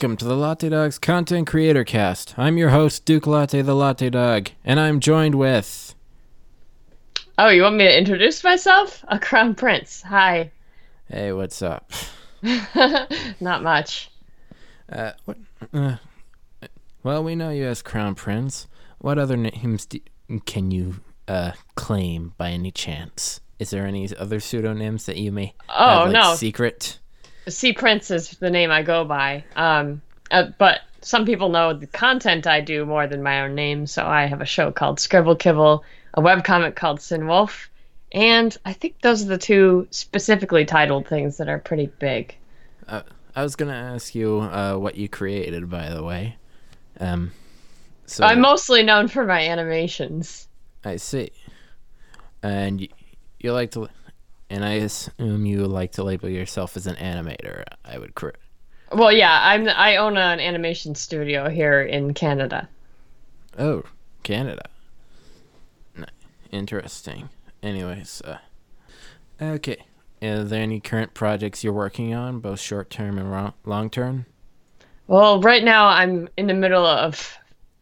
welcome 0.00 0.16
to 0.16 0.24
the 0.26 0.36
Latte 0.36 0.68
Dogs 0.68 0.96
Content 0.96 1.48
Creator 1.48 1.82
Cast. 1.82 2.38
I'm 2.38 2.56
your 2.56 2.68
host, 2.70 3.04
Duke 3.04 3.26
Latte 3.26 3.62
the 3.62 3.74
Latte 3.74 4.08
Dog, 4.10 4.50
and 4.64 4.78
I'm 4.78 5.00
joined 5.00 5.34
with. 5.34 5.92
Oh, 7.36 7.48
you 7.48 7.62
want 7.62 7.74
me 7.74 7.82
to 7.82 7.98
introduce 7.98 8.44
myself? 8.44 9.04
A 9.08 9.18
Crowne 9.18 9.56
Prince. 9.56 10.02
Hi. 10.02 10.52
Hey, 11.10 11.32
what's 11.32 11.62
up? 11.62 11.90
Not 13.40 13.64
much. 13.64 14.08
Uh, 14.88 15.12
what? 15.24 15.36
Uh, 15.74 15.96
well, 17.02 17.24
we 17.24 17.34
know 17.34 17.50
you 17.50 17.64
as 17.66 17.82
Crowne 17.82 18.14
Prince. 18.14 18.68
What 18.98 19.18
other 19.18 19.36
names 19.36 19.84
do, 19.86 19.98
can 20.46 20.70
you 20.70 21.00
uh, 21.26 21.52
claim 21.74 22.34
by 22.36 22.50
any 22.50 22.70
chance? 22.70 23.40
Is 23.58 23.70
there 23.70 23.84
any 23.84 24.08
other 24.16 24.38
pseudonyms 24.38 25.06
that 25.06 25.16
you 25.16 25.32
may 25.32 25.54
Oh, 25.68 26.04
have, 26.04 26.04
like, 26.04 26.12
no. 26.12 26.34
secret? 26.36 27.00
Sea 27.48 27.72
Prince 27.72 28.10
is 28.10 28.30
the 28.30 28.50
name 28.50 28.70
I 28.70 28.82
go 28.82 29.04
by. 29.04 29.44
Um, 29.56 30.02
uh, 30.30 30.46
but 30.58 30.80
some 31.00 31.24
people 31.24 31.48
know 31.48 31.72
the 31.72 31.86
content 31.86 32.46
I 32.46 32.60
do 32.60 32.84
more 32.84 33.06
than 33.06 33.22
my 33.22 33.42
own 33.42 33.54
name. 33.54 33.86
So 33.86 34.04
I 34.04 34.26
have 34.26 34.40
a 34.40 34.46
show 34.46 34.70
called 34.72 35.00
Scribble 35.00 35.36
Kibble, 35.36 35.84
a 36.14 36.20
webcomic 36.20 36.74
called 36.74 37.00
Sin 37.00 37.26
Wolf, 37.26 37.70
and 38.12 38.56
I 38.64 38.72
think 38.72 39.00
those 39.02 39.22
are 39.22 39.28
the 39.28 39.38
two 39.38 39.86
specifically 39.90 40.64
titled 40.64 41.06
things 41.06 41.36
that 41.36 41.48
are 41.48 41.58
pretty 41.58 41.86
big. 41.98 42.34
Uh, 42.86 43.02
I 43.36 43.42
was 43.42 43.54
gonna 43.54 43.72
ask 43.72 44.14
you 44.14 44.40
uh, 44.40 44.76
what 44.76 44.96
you 44.96 45.08
created, 45.08 45.68
by 45.68 45.90
the 45.90 46.02
way. 46.02 46.36
Um, 46.98 47.32
so 48.06 48.24
I'm 48.24 48.40
mostly 48.40 48.82
known 48.82 49.08
for 49.08 49.24
my 49.24 49.46
animations. 49.46 50.48
I 50.84 50.96
see. 50.96 51.30
And 52.42 52.80
you, 52.80 52.88
you 53.38 53.52
like 53.52 53.72
to, 53.72 53.88
and 54.50 54.64
I 54.64 54.74
assume 54.74 55.46
you 55.46 55.66
like 55.66 55.92
to 55.92 56.04
label 56.04 56.28
yourself 56.28 56.76
as 56.76 56.86
an 56.86 56.96
animator. 56.96 57.64
I 57.84 57.98
would 57.98 58.14
correct. 58.14 58.40
Well, 58.92 59.12
yeah, 59.12 59.40
I'm 59.42 59.68
I 59.68 59.96
own 59.96 60.16
an 60.16 60.40
animation 60.40 60.94
studio 60.94 61.48
here 61.48 61.82
in 61.82 62.14
Canada. 62.14 62.68
Oh, 63.58 63.82
Canada. 64.22 64.68
Interesting. 66.50 67.28
Anyways, 67.62 68.22
uh, 68.22 68.38
okay. 69.40 69.84
Are 70.22 70.44
there 70.44 70.62
any 70.62 70.80
current 70.80 71.14
projects 71.14 71.62
you're 71.62 71.72
working 71.72 72.14
on, 72.14 72.40
both 72.40 72.60
short 72.60 72.90
term 72.90 73.18
and 73.18 73.52
long 73.64 73.90
term? 73.90 74.26
Well, 75.06 75.40
right 75.40 75.62
now 75.62 75.88
I'm 75.88 76.28
in 76.36 76.46
the 76.46 76.54
middle 76.54 76.86
of 76.86 77.36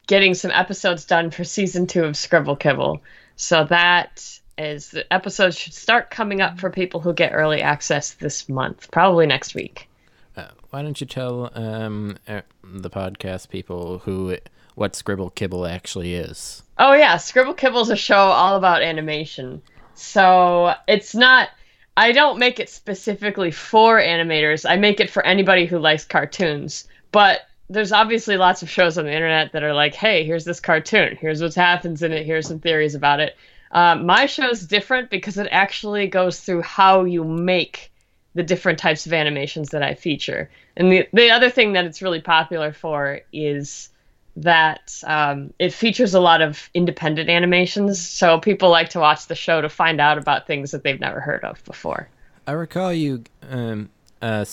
getting 0.07 0.35
some 0.35 0.51
episodes 0.51 1.05
done 1.05 1.31
for 1.31 1.45
season 1.45 1.87
two 1.87 2.05
of 2.05 2.17
Scribble 2.17 2.57
Kibble. 2.57 3.03
So 3.37 3.65
that 3.65 4.41
is 4.59 4.91
the 4.91 5.11
episodes 5.13 5.59
should 5.59 5.75
start 5.75 6.11
coming 6.11 6.41
up 6.41 6.59
for 6.59 6.71
people 6.71 7.01
who 7.01 7.13
get 7.13 7.33
early 7.33 7.63
access 7.63 8.13
this 8.13 8.49
month, 8.49 8.91
probably 8.91 9.27
next 9.27 9.55
week. 9.55 9.89
Uh, 10.37 10.49
why 10.71 10.83
don't 10.83 11.01
you 11.01 11.07
tell 11.07 11.51
um 11.55 12.17
uh, 12.29 12.43
the 12.63 12.91
podcast 12.91 13.49
people 13.49 13.99
who 13.99 14.37
what 14.75 14.95
Scribble 14.95 15.31
Kibble 15.31 15.67
actually 15.67 16.15
is? 16.15 16.63
Oh 16.79 16.93
yeah, 16.93 17.17
Scribble 17.17 17.55
Kibble 17.55 17.81
is 17.81 17.91
a 17.91 17.97
show 17.97 18.17
all 18.17 18.57
about 18.57 18.83
animation. 18.83 19.63
So 19.95 20.75
it's 20.87 21.15
not 21.15 21.49
I 21.97 22.13
don't 22.13 22.39
make 22.39 22.61
it 22.61 22.69
specifically 22.69 23.51
for 23.51 23.99
animators. 23.99 24.69
I 24.69 24.77
make 24.77 25.01
it 25.01 25.11
for 25.11 25.25
anybody 25.25 25.65
who 25.65 25.79
likes 25.79 26.05
cartoons. 26.05 26.87
But 27.11 27.41
there's 27.71 27.93
obviously 27.93 28.37
lots 28.37 28.63
of 28.63 28.69
shows 28.69 28.99
on 28.99 29.07
the 29.07 29.15
internet 29.15 29.53
that 29.53 29.63
are 29.63 29.73
like, 29.73 29.95
hey, 29.95 30.25
here's 30.25 30.45
this 30.45 30.61
cartoon. 30.61 31.17
Here's 31.19 31.43
what 31.43 31.55
happens 31.55 32.03
in 32.03 32.13
it. 32.13 32.27
Here's 32.27 32.47
some 32.47 32.61
theories 32.61 32.95
about 32.95 33.21
it. 33.21 33.37
Um, 33.73 34.07
my 34.07 34.25
is 34.25 34.67
different 34.67 35.11
because 35.11 35.39
it 35.39 35.49
actually 35.51 36.07
goes 36.07 36.41
through 36.41 36.63
how 36.63 37.05
you 37.05 37.25
make 37.25 37.93
the 38.35 38.43
different 38.43 38.79
types 38.79 39.07
of 39.07 39.13
animations 39.13 39.71
that 39.71 39.83
I 39.83 39.95
feature. 39.95 40.51
And 40.77 40.93
the, 40.93 41.09
the 41.13 41.31
other 41.31 41.51
thing 41.51 41.73
that 41.73 41.87
it's 41.87 42.03
really 42.03 42.21
popular 42.21 42.73
for 42.73 43.21
is 43.33 43.89
that 44.37 45.03
um, 45.07 45.55
it 45.59 45.73
features 45.73 46.13
a 46.13 46.21
lot 46.21 46.43
of 46.43 46.69
independent 46.75 47.31
animations. 47.31 47.99
So 47.99 48.39
people 48.39 48.69
like 48.69 48.91
to 48.91 49.01
watch 49.01 49.27
the 49.27 49.35
show 49.35 49.63
to 49.63 49.69
find 49.71 50.01
out 50.01 50.19
about 50.19 50.47
things 50.47 50.71
that 50.73 50.83
they've 50.83 51.01
never 51.01 51.21
heard 51.21 51.43
of 51.45 51.65
before. 51.65 52.09
I 52.47 52.53
recall 52.53 52.93
you 52.93 53.25
um 53.51 53.91
uh, 54.23 54.45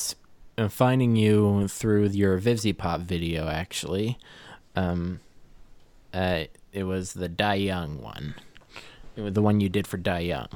uh 0.57 0.67
finding 0.67 1.15
you 1.15 1.67
through 1.67 2.07
your 2.07 2.39
VivziePop 2.39 3.01
video 3.01 3.47
actually. 3.47 4.17
Um 4.75 5.19
uh 6.13 6.45
it 6.71 6.83
was 6.83 7.13
the 7.13 7.29
Die 7.29 7.53
Young 7.55 8.01
one. 8.01 8.33
The 9.15 9.41
one 9.41 9.59
you 9.59 9.69
did 9.69 9.87
for 9.87 9.97
Die 9.97 10.19
Young. 10.19 10.47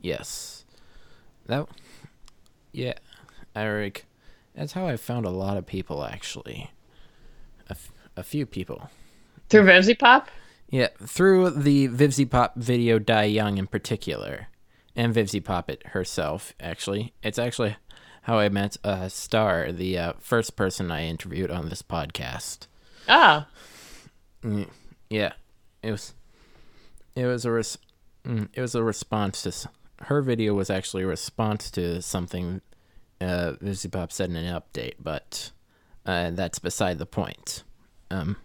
Yes. 0.00 0.64
That 1.46 1.66
Yeah, 2.72 2.94
Eric. 3.56 4.06
That's 4.54 4.72
how 4.72 4.86
I 4.86 4.96
found 4.96 5.26
a 5.26 5.30
lot 5.30 5.56
of 5.56 5.66
people 5.66 6.04
actually. 6.04 6.70
A, 7.68 7.72
f- 7.72 7.92
a 8.16 8.22
few 8.22 8.46
people. 8.46 8.90
Through 9.48 9.64
VivziePop? 9.64 10.26
Yeah, 10.70 10.88
through 11.02 11.50
the 11.50 11.88
VivziePop 11.88 12.56
video 12.56 12.98
Die 12.98 13.24
Young 13.24 13.58
in 13.58 13.66
particular, 13.66 14.48
and 14.96 15.14
VivziePop 15.14 15.68
it 15.68 15.86
herself, 15.88 16.52
actually. 16.58 17.12
It's 17.22 17.38
actually 17.38 17.76
how 18.22 18.38
I 18.38 18.48
met 18.48 18.76
uh, 18.82 19.08
Star, 19.08 19.70
the 19.70 19.98
uh, 19.98 20.12
first 20.18 20.56
person 20.56 20.90
I 20.90 21.04
interviewed 21.04 21.50
on 21.50 21.68
this 21.68 21.82
podcast. 21.82 22.66
Oh, 23.08 23.44
Yeah, 25.10 25.32
it 25.82 25.90
was 25.92 26.14
it 27.16 27.26
was 27.26 27.44
a 27.44 27.50
res- 27.50 27.78
mm, 28.24 28.48
it 28.52 28.60
was 28.60 28.74
a 28.74 28.82
response 28.82 29.42
to 29.42 29.68
her 30.06 30.22
video 30.22 30.54
was 30.54 30.70
actually 30.70 31.02
a 31.02 31.06
response 31.06 31.70
to 31.70 32.02
something 32.02 32.60
uh, 33.20 33.52
VivziePop 33.62 34.12
said 34.12 34.30
in 34.30 34.36
an 34.36 34.60
update, 34.60 34.94
but 35.00 35.50
uh, 36.04 36.30
that's 36.30 36.58
beside 36.58 36.98
the 36.98 37.06
point. 37.06 37.62
Um, 38.10 38.36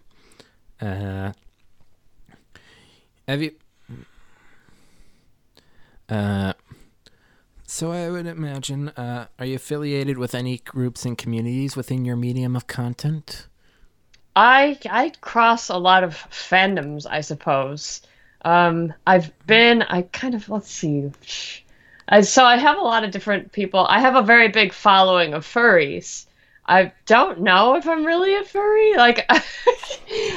uh, 0.80 1.32
have 3.28 3.42
you? 3.42 3.52
Uh, 6.08 6.54
so 7.66 7.92
I 7.92 8.10
would 8.10 8.26
imagine, 8.26 8.88
uh, 8.90 9.26
are 9.38 9.46
you 9.46 9.56
affiliated 9.56 10.18
with 10.18 10.34
any 10.34 10.58
groups 10.58 11.04
and 11.04 11.16
communities 11.16 11.76
within 11.76 12.04
your 12.04 12.16
medium 12.16 12.56
of 12.56 12.66
content? 12.66 13.46
I 14.34 14.78
I 14.88 15.12
cross 15.20 15.68
a 15.68 15.76
lot 15.76 16.02
of 16.02 16.14
fandoms, 16.30 17.06
I 17.08 17.20
suppose. 17.20 18.02
Um, 18.42 18.94
I've 19.06 19.32
been 19.46 19.82
I 19.82 20.02
kind 20.02 20.34
of 20.34 20.48
let's 20.48 20.70
see. 20.70 21.10
I, 22.08 22.22
so 22.22 22.44
I 22.44 22.56
have 22.56 22.78
a 22.78 22.82
lot 22.82 23.04
of 23.04 23.12
different 23.12 23.52
people. 23.52 23.86
I 23.88 24.00
have 24.00 24.16
a 24.16 24.22
very 24.22 24.48
big 24.48 24.72
following 24.72 25.32
of 25.34 25.46
furries. 25.46 26.26
I 26.66 26.92
don't 27.06 27.40
know 27.40 27.74
if 27.74 27.86
I'm 27.88 28.04
really 28.04 28.36
a 28.36 28.44
furry. 28.44 28.94
Like, 28.96 29.26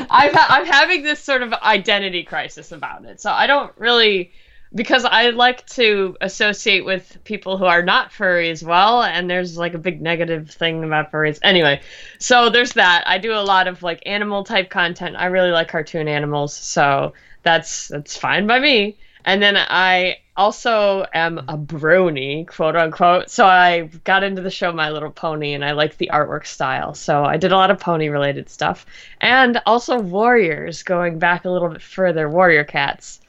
I'm, 0.10 0.32
I'm 0.36 0.66
having 0.66 1.04
this 1.04 1.20
sort 1.20 1.44
of 1.44 1.54
identity 1.54 2.24
crisis 2.24 2.72
about 2.72 3.06
it. 3.06 3.22
So 3.22 3.32
I 3.32 3.46
don't 3.46 3.72
really, 3.78 4.32
because 4.76 5.06
I 5.06 5.30
like 5.30 5.66
to 5.68 6.18
associate 6.22 6.86
with 6.86 7.18
people 7.24 7.58
who 7.58 7.66
are 7.66 7.84
not 7.84 8.12
furry 8.12 8.50
as 8.50 8.64
well. 8.64 9.04
And 9.04 9.30
there's 9.30 9.58
like 9.58 9.74
a 9.74 9.78
big 9.78 10.02
negative 10.02 10.50
thing 10.50 10.84
about 10.84 11.12
furries. 11.12 11.40
Anyway, 11.44 11.82
so 12.20 12.50
there's 12.50 12.74
that. 12.74 13.04
I 13.06 13.18
do 13.18 13.34
a 13.34 13.44
lot 13.44 13.68
of 13.68 13.84
like 13.84 14.02
animal 14.06 14.44
type 14.44 14.70
content. 14.70 15.16
I 15.18 15.26
really 15.26 15.52
like 15.52 15.68
cartoon 15.68 16.08
animals. 16.08 16.56
So 16.56 17.14
that's, 17.44 17.88
that's 17.88 18.18
fine 18.18 18.48
by 18.48 18.60
me. 18.60 18.98
And 19.26 19.42
then 19.42 19.56
I 19.58 20.18
also 20.36 21.06
am 21.14 21.38
a 21.38 21.58
brony, 21.58 22.48
quote 22.48 22.76
unquote. 22.76 23.30
So 23.30 23.46
I 23.46 23.90
got 24.04 24.24
into 24.24 24.42
the 24.42 24.50
show 24.50 24.74
My 24.74 24.90
Little 24.90 25.12
Pony 25.12 25.54
and 25.54 25.64
I 25.64 25.72
like 25.72 25.98
the 25.98 26.10
artwork 26.12 26.46
style. 26.46 26.94
So 26.94 27.24
I 27.24 27.38
did 27.38 27.52
a 27.52 27.56
lot 27.56 27.72
of 27.72 27.80
pony 27.80 28.10
related 28.10 28.50
stuff. 28.50 28.86
And 29.22 29.62
also 29.66 30.00
warriors, 30.00 30.84
going 30.84 31.20
back 31.20 31.46
a 31.46 31.50
little 31.50 31.70
bit 31.70 31.82
further, 31.82 32.30
warrior 32.30 32.64
cats. 32.64 33.22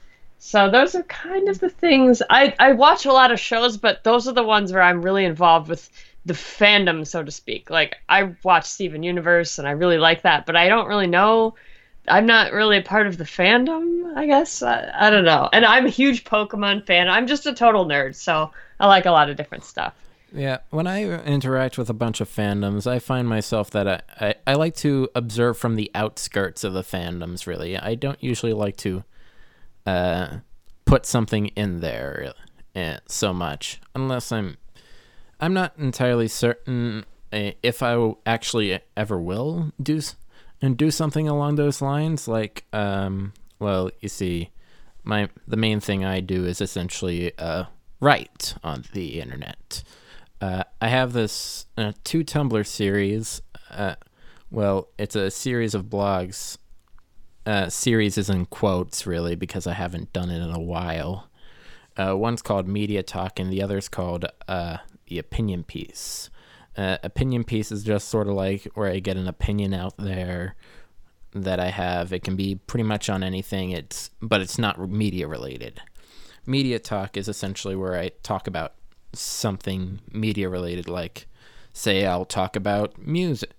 So 0.46 0.70
those 0.70 0.94
are 0.94 1.02
kind 1.04 1.48
of 1.48 1.58
the 1.58 1.70
things 1.70 2.20
I, 2.28 2.54
I 2.58 2.72
watch 2.72 3.06
a 3.06 3.12
lot 3.14 3.32
of 3.32 3.40
shows, 3.40 3.78
but 3.78 4.04
those 4.04 4.28
are 4.28 4.34
the 4.34 4.42
ones 4.42 4.74
where 4.74 4.82
I'm 4.82 5.00
really 5.00 5.24
involved 5.24 5.70
with 5.70 5.88
the 6.26 6.34
fandom, 6.34 7.06
so 7.06 7.22
to 7.22 7.30
speak. 7.30 7.70
Like 7.70 7.96
I 8.10 8.34
watch 8.42 8.66
Steven 8.66 9.02
Universe 9.02 9.58
and 9.58 9.66
I 9.66 9.70
really 9.70 9.96
like 9.96 10.20
that, 10.20 10.44
but 10.44 10.54
I 10.54 10.68
don't 10.68 10.86
really 10.86 11.06
know 11.06 11.54
I'm 12.06 12.26
not 12.26 12.52
really 12.52 12.76
a 12.76 12.82
part 12.82 13.06
of 13.06 13.16
the 13.16 13.24
fandom, 13.24 14.14
I 14.14 14.26
guess. 14.26 14.62
I, 14.62 14.90
I 14.94 15.08
don't 15.08 15.24
know. 15.24 15.48
And 15.50 15.64
I'm 15.64 15.86
a 15.86 15.88
huge 15.88 16.24
Pokemon 16.24 16.86
fan. 16.86 17.08
I'm 17.08 17.26
just 17.26 17.46
a 17.46 17.54
total 17.54 17.86
nerd, 17.86 18.14
so 18.14 18.50
I 18.78 18.86
like 18.86 19.06
a 19.06 19.10
lot 19.10 19.30
of 19.30 19.38
different 19.38 19.64
stuff. 19.64 19.94
Yeah, 20.30 20.58
when 20.68 20.86
I 20.86 21.04
interact 21.24 21.78
with 21.78 21.88
a 21.88 21.94
bunch 21.94 22.20
of 22.20 22.28
fandoms, 22.28 22.86
I 22.86 22.98
find 22.98 23.26
myself 23.26 23.70
that 23.70 23.88
I, 23.88 24.02
I, 24.20 24.34
I 24.48 24.54
like 24.54 24.74
to 24.76 25.08
observe 25.14 25.56
from 25.56 25.76
the 25.76 25.90
outskirts 25.94 26.64
of 26.64 26.74
the 26.74 26.82
fandoms, 26.82 27.46
really. 27.46 27.78
I 27.78 27.94
don't 27.94 28.22
usually 28.22 28.52
like 28.52 28.76
to 28.78 29.04
uh, 29.86 30.38
put 30.84 31.06
something 31.06 31.48
in 31.48 31.80
there 31.80 32.34
uh, 32.74 32.98
so 33.06 33.32
much, 33.32 33.80
unless 33.94 34.32
I'm. 34.32 34.56
I'm 35.40 35.52
not 35.52 35.74
entirely 35.76 36.28
certain 36.28 37.04
uh, 37.32 37.50
if 37.62 37.82
I 37.82 38.14
actually 38.24 38.78
ever 38.96 39.20
will 39.20 39.72
do 39.82 40.00
and 40.62 40.76
do 40.76 40.90
something 40.90 41.28
along 41.28 41.56
those 41.56 41.82
lines. 41.82 42.28
Like, 42.28 42.64
um, 42.72 43.32
well, 43.58 43.90
you 44.00 44.08
see, 44.08 44.50
my 45.02 45.28
the 45.46 45.56
main 45.56 45.80
thing 45.80 46.04
I 46.04 46.20
do 46.20 46.46
is 46.46 46.60
essentially 46.60 47.36
uh, 47.36 47.64
write 48.00 48.54
on 48.62 48.84
the 48.92 49.20
internet. 49.20 49.82
Uh, 50.40 50.64
I 50.80 50.88
have 50.88 51.12
this 51.12 51.66
uh, 51.76 51.92
two 52.04 52.24
Tumblr 52.24 52.66
series 52.66 53.42
Uh, 53.70 53.96
well, 54.50 54.88
it's 54.98 55.16
a 55.16 55.30
series 55.30 55.74
of 55.74 55.86
blogs. 55.86 56.58
Uh, 57.46 57.68
series 57.68 58.16
is 58.16 58.30
in 58.30 58.46
quotes, 58.46 59.06
really, 59.06 59.34
because 59.34 59.66
I 59.66 59.74
haven't 59.74 60.12
done 60.12 60.30
it 60.30 60.42
in 60.42 60.50
a 60.50 60.60
while. 60.60 61.28
Uh, 61.96 62.16
one's 62.16 62.42
called 62.42 62.66
Media 62.66 63.02
Talk, 63.02 63.38
and 63.38 63.52
the 63.52 63.62
other's 63.62 63.88
called 63.88 64.26
uh, 64.48 64.78
The 65.08 65.18
Opinion 65.18 65.64
Piece. 65.64 66.30
Uh, 66.76 66.98
opinion 67.04 67.44
piece 67.44 67.70
is 67.70 67.84
just 67.84 68.08
sort 68.08 68.26
of 68.26 68.34
like 68.34 68.64
where 68.74 68.90
I 68.90 68.98
get 68.98 69.16
an 69.16 69.28
opinion 69.28 69.72
out 69.72 69.96
there 69.96 70.56
that 71.32 71.60
I 71.60 71.68
have. 71.68 72.12
It 72.12 72.24
can 72.24 72.34
be 72.34 72.56
pretty 72.56 72.82
much 72.82 73.08
on 73.08 73.22
anything. 73.22 73.70
It's 73.70 74.10
but 74.20 74.40
it's 74.40 74.58
not 74.58 74.90
media 74.90 75.28
related. 75.28 75.80
Media 76.46 76.78
talk 76.78 77.16
is 77.16 77.28
essentially 77.28 77.76
where 77.76 77.96
I 77.96 78.10
talk 78.22 78.48
about 78.48 78.74
something 79.12 80.00
media 80.10 80.48
related, 80.48 80.88
like 80.88 81.28
say 81.72 82.06
I'll 82.06 82.24
talk 82.24 82.56
about 82.56 82.98
music. 82.98 83.52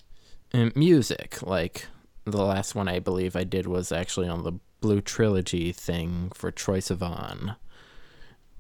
Music, 0.54 1.42
like 1.42 1.88
the 2.26 2.44
last 2.44 2.76
one 2.76 2.88
I 2.88 3.00
believe 3.00 3.36
I 3.36 3.44
did 3.44 3.68
was 3.68 3.92
actually 3.92 4.28
on 4.28 4.44
the 4.44 4.54
Blue 4.82 5.02
Trilogy 5.02 5.72
thing 5.72 6.32
for 6.34 6.52
Troye 6.52 6.80
Sivan. 6.80 7.56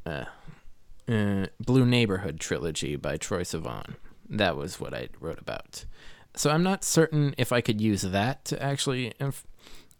Uh, 0.06 0.26
uh, 1.12 1.48
Blue 1.60 1.86
Neighborhood 1.86 2.40
Trilogy 2.40 2.96
by 2.96 3.18
Troye 3.18 3.42
Sivan. 3.42 3.96
That 4.30 4.56
was 4.56 4.80
what 4.80 4.94
I 4.94 5.10
wrote 5.20 5.40
about. 5.40 5.86
So 6.36 6.50
I'm 6.50 6.64
not 6.64 6.84
certain 6.84 7.34
if 7.38 7.52
I 7.52 7.62
could 7.62 7.80
use 7.80 8.02
that 8.02 8.46
to 8.46 8.62
actually, 8.62 9.14
inf- 9.20 9.46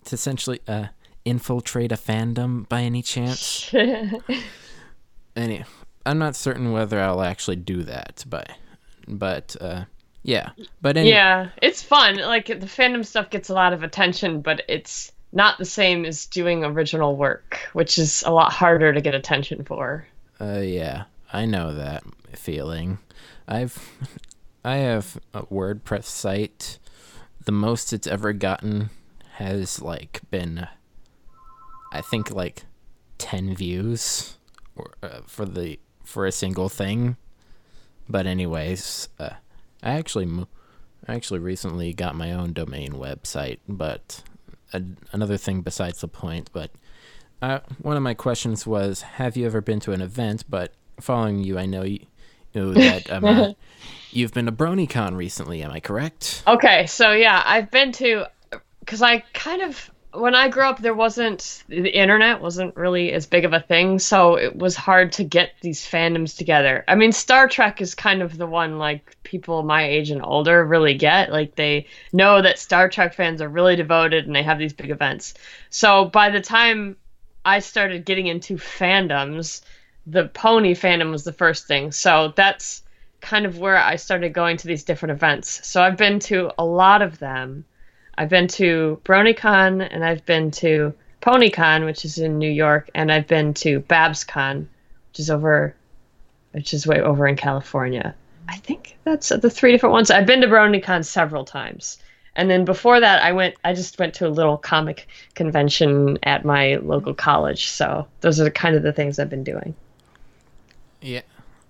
to 0.06 0.16
essentially 0.16 0.60
uh, 0.68 0.88
infiltrate 1.24 1.92
a 1.92 1.96
fandom 1.96 2.68
by 2.70 2.82
any 2.82 3.02
chance. 3.02 3.74
Any, 5.36 5.66
I'm 6.06 6.18
not 6.18 6.36
certain 6.38 6.72
whether 6.72 6.98
I'll 7.00 7.22
actually 7.22 7.58
do 7.58 7.84
that, 7.84 8.24
but, 8.26 8.50
but 9.06 9.58
uh, 9.60 9.84
yeah. 10.26 10.50
But 10.82 10.98
any, 10.98 11.10
Yeah, 11.10 11.50
it's 11.62 11.84
fun. 11.84 12.18
Like 12.18 12.48
the 12.48 12.56
fandom 12.66 13.06
stuff 13.06 13.30
gets 13.30 13.50
a 13.50 13.54
lot 13.54 13.74
of 13.74 13.84
attention, 13.84 14.42
but 14.42 14.64
it's 14.68 15.12
not 15.32 15.58
the 15.58 15.66
same 15.66 16.04
as 16.04 16.26
doing 16.26 16.64
original 16.64 17.16
work, 17.16 17.60
which 17.74 18.00
is 18.00 18.24
a 18.26 18.32
lot 18.32 18.52
harder 18.52 18.92
to 18.92 19.02
get 19.02 19.14
attention 19.14 19.64
for. 19.64 20.08
Uh, 20.42 20.62
yeah, 20.64 21.04
I 21.32 21.46
know 21.46 21.74
that 21.76 22.04
feeling. 22.34 22.98
I've, 23.48 23.78
I 24.66 24.78
have 24.78 25.20
a 25.34 25.44
WordPress 25.44 26.06
site. 26.06 26.80
The 27.44 27.52
most 27.52 27.94
it's 27.94 28.08
ever 28.08 28.34
gotten 28.34 28.90
has 29.34 29.80
like 29.80 30.22
been, 30.32 30.68
I 31.92 32.02
think 32.02 32.32
like, 32.32 32.64
ten 33.20 33.56
views, 33.56 34.38
or, 34.76 34.92
uh, 35.04 35.20
for 35.28 35.46
the 35.46 35.80
for 36.04 36.26
a 36.26 36.32
single 36.32 36.70
thing. 36.70 37.18
But 38.10 38.26
anyways, 38.26 39.10
uh, 39.20 39.32
I 39.86 39.92
actually, 39.92 40.28
I 41.08 41.16
actually 41.16 41.40
recently 41.40 41.94
got 41.94 42.16
my 42.16 42.34
own 42.34 42.54
domain 42.54 42.94
website, 42.94 43.60
but 43.70 44.24
a, 44.74 44.82
another 45.12 45.38
thing 45.38 45.62
besides 45.62 46.02
the 46.02 46.08
point. 46.08 46.50
But 46.52 46.72
uh, 47.42 47.60
one 47.82 47.96
of 47.96 48.04
my 48.04 48.16
questions 48.16 48.66
was, 48.66 49.04
have 49.04 49.38
you 49.38 49.46
ever 49.46 49.62
been 49.62 49.80
to 49.82 49.94
an 49.94 50.02
event? 50.02 50.46
But 50.50 50.74
following 51.00 51.44
you, 51.44 51.60
I 51.60 51.66
know 51.66 51.84
you, 51.84 52.00
know 52.56 52.74
that 52.74 53.12
um, 53.12 53.26
uh, 53.26 53.54
you've 54.12 54.34
been 54.34 54.48
to 54.48 54.52
BronyCon 54.52 55.16
recently. 55.16 55.62
Am 55.62 55.72
I 55.72 55.80
correct? 55.80 56.44
Okay, 56.48 56.88
so 56.88 57.12
yeah, 57.12 57.42
I've 57.46 57.70
been 57.70 57.92
to 57.94 58.26
because 58.80 59.02
I 59.02 59.20
kind 59.34 59.62
of 59.62 59.92
when 60.18 60.36
I 60.36 60.50
grew 60.50 60.64
up 60.64 60.80
there 60.80 60.94
wasn't 60.94 61.64
the 61.68 61.90
internet 61.90 62.42
wasn't 62.42 62.76
really 62.76 63.12
as 63.14 63.26
big 63.26 63.46
of 63.46 63.54
a 63.54 63.60
thing, 63.60 64.00
so 64.00 64.36
it 64.36 64.56
was 64.56 64.76
hard 64.76 65.12
to 65.14 65.24
get 65.24 65.52
these 65.62 65.82
fandoms 65.82 66.38
together. 66.38 66.84
I 66.88 66.96
mean, 66.96 67.12
Star 67.12 67.48
Trek 67.48 67.82
is 67.82 67.96
kind 67.96 68.22
of 68.22 68.38
the 68.38 68.48
one 68.48 68.78
like 68.78 69.18
people 69.24 69.64
my 69.64 69.86
age 69.86 70.12
and 70.12 70.24
older 70.24 70.66
really 70.66 70.96
get. 70.96 71.32
Like 71.32 71.56
they 71.56 71.88
know 72.14 72.42
that 72.42 72.60
Star 72.60 72.90
Trek 72.90 73.14
fans 73.14 73.42
are 73.42 73.50
really 73.50 73.76
devoted 73.76 74.26
and 74.26 74.36
they 74.36 74.44
have 74.44 74.60
these 74.60 74.74
big 74.74 74.90
events. 74.90 75.34
So 75.70 76.06
by 76.06 76.30
the 76.30 76.42
time 76.42 76.98
I 77.44 77.60
started 77.60 78.06
getting 78.06 78.28
into 78.28 78.56
fandoms, 78.56 79.62
the 80.08 80.28
pony 80.28 80.74
fandom 80.74 81.12
was 81.12 81.24
the 81.24 81.34
first 81.34 81.68
thing. 81.68 81.92
So 81.92 82.34
that's 82.36 82.84
kind 83.22 83.46
of 83.46 83.58
where 83.58 83.78
I 83.78 83.96
started 83.96 84.34
going 84.34 84.58
to 84.58 84.68
these 84.68 84.84
different 84.84 85.12
events. 85.12 85.68
So 85.68 85.82
I've 85.82 85.98
been 85.98 86.20
to 86.22 86.52
a 86.58 86.66
lot 86.66 87.02
of 87.02 87.20
them. 87.20 87.66
I've 88.18 88.30
been 88.30 88.48
to 88.48 89.00
BronyCon 89.04 89.88
and 89.92 90.04
I've 90.04 90.26
been 90.26 90.52
to 90.52 90.94
PonyCon, 91.22 91.86
which 91.86 92.06
is 92.06 92.18
in 92.18 92.38
New 92.38 92.50
York, 92.50 92.90
and 92.94 93.12
I've 93.12 93.28
been 93.28 93.54
to 93.56 93.82
BabsCon, 93.82 94.68
which 95.10 95.20
is 95.20 95.30
over, 95.30 95.76
which 96.52 96.74
is 96.74 96.86
way 96.86 97.02
over 97.02 97.28
in 97.28 97.36
California. 97.36 98.16
I 98.48 98.58
think 98.58 98.98
that's 99.04 99.30
the 99.30 99.50
three 99.50 99.72
different 99.72 99.94
ones. 99.94 100.12
I've 100.12 100.28
been 100.28 100.42
to 100.42 100.48
BronyCon 100.48 101.04
several 101.04 101.44
times. 101.44 101.98
And 102.36 102.50
then 102.50 102.66
before 102.66 103.00
that, 103.00 103.24
I 103.24 103.32
went. 103.32 103.56
I 103.64 103.74
just 103.74 103.98
went 103.98 104.14
to 104.16 104.28
a 104.28 104.30
little 104.30 104.58
comic 104.58 105.08
convention 105.36 106.20
at 106.24 106.44
my 106.44 106.76
local 106.76 107.14
college. 107.14 107.68
So 107.68 108.08
those 108.22 108.42
are 108.42 108.50
kind 108.50 108.76
of 108.76 108.84
the 108.84 108.92
things 108.92 109.20
I've 109.20 109.30
been 109.30 109.46
doing. 109.46 109.74
Yeah, 111.02 111.22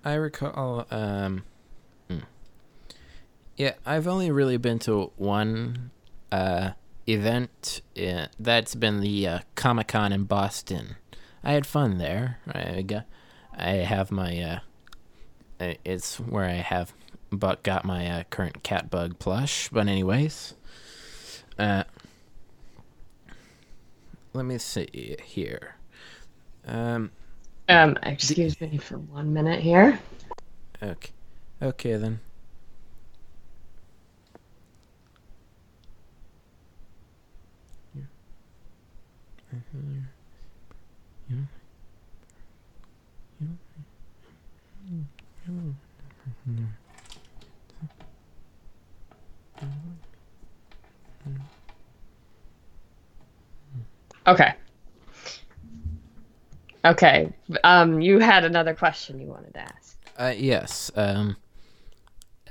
I 0.04 0.14
recall. 0.14 0.86
Um, 0.90 1.44
hmm. 2.10 2.18
yeah, 3.56 3.74
I've 3.86 4.08
only 4.08 4.32
really 4.32 4.56
been 4.56 4.80
to 4.80 5.12
one 5.16 5.92
uh, 6.32 6.70
event. 7.06 7.82
Uh, 8.00 8.26
that's 8.38 8.74
been 8.74 9.00
the 9.00 9.26
uh, 9.26 9.38
Comic 9.54 9.88
Con 9.88 10.12
in 10.12 10.24
Boston. 10.24 10.96
I 11.42 11.52
had 11.52 11.66
fun 11.66 11.98
there. 11.98 12.38
I 12.52 12.82
got, 12.82 13.06
I 13.56 13.70
have 13.70 14.10
my. 14.10 14.40
Uh, 14.40 14.58
uh, 15.58 15.74
it's 15.84 16.16
where 16.20 16.44
I 16.44 16.54
have, 16.54 16.92
but 17.30 17.62
got 17.62 17.84
my 17.84 18.10
uh, 18.10 18.24
current 18.30 18.62
cat 18.62 18.90
bug 18.90 19.18
plush. 19.18 19.68
But 19.70 19.88
anyways, 19.88 20.54
uh, 21.58 21.84
let 24.32 24.44
me 24.44 24.58
see 24.58 25.16
here. 25.22 25.76
Um. 26.66 27.10
Um, 27.68 27.98
excuse 28.04 28.60
me 28.60 28.76
for 28.76 28.98
one 28.98 29.32
minute 29.32 29.60
here. 29.60 29.98
Okay. 30.82 31.10
Okay 31.60 31.96
then. 31.96 32.20
Okay. 54.26 54.54
Okay. 56.84 57.32
Um, 57.64 58.00
you 58.00 58.18
had 58.18 58.44
another 58.44 58.74
question 58.74 59.20
you 59.20 59.26
wanted 59.26 59.54
to 59.54 59.60
ask. 59.60 59.98
Uh, 60.18 60.34
yes. 60.36 60.90
Um, 60.96 61.36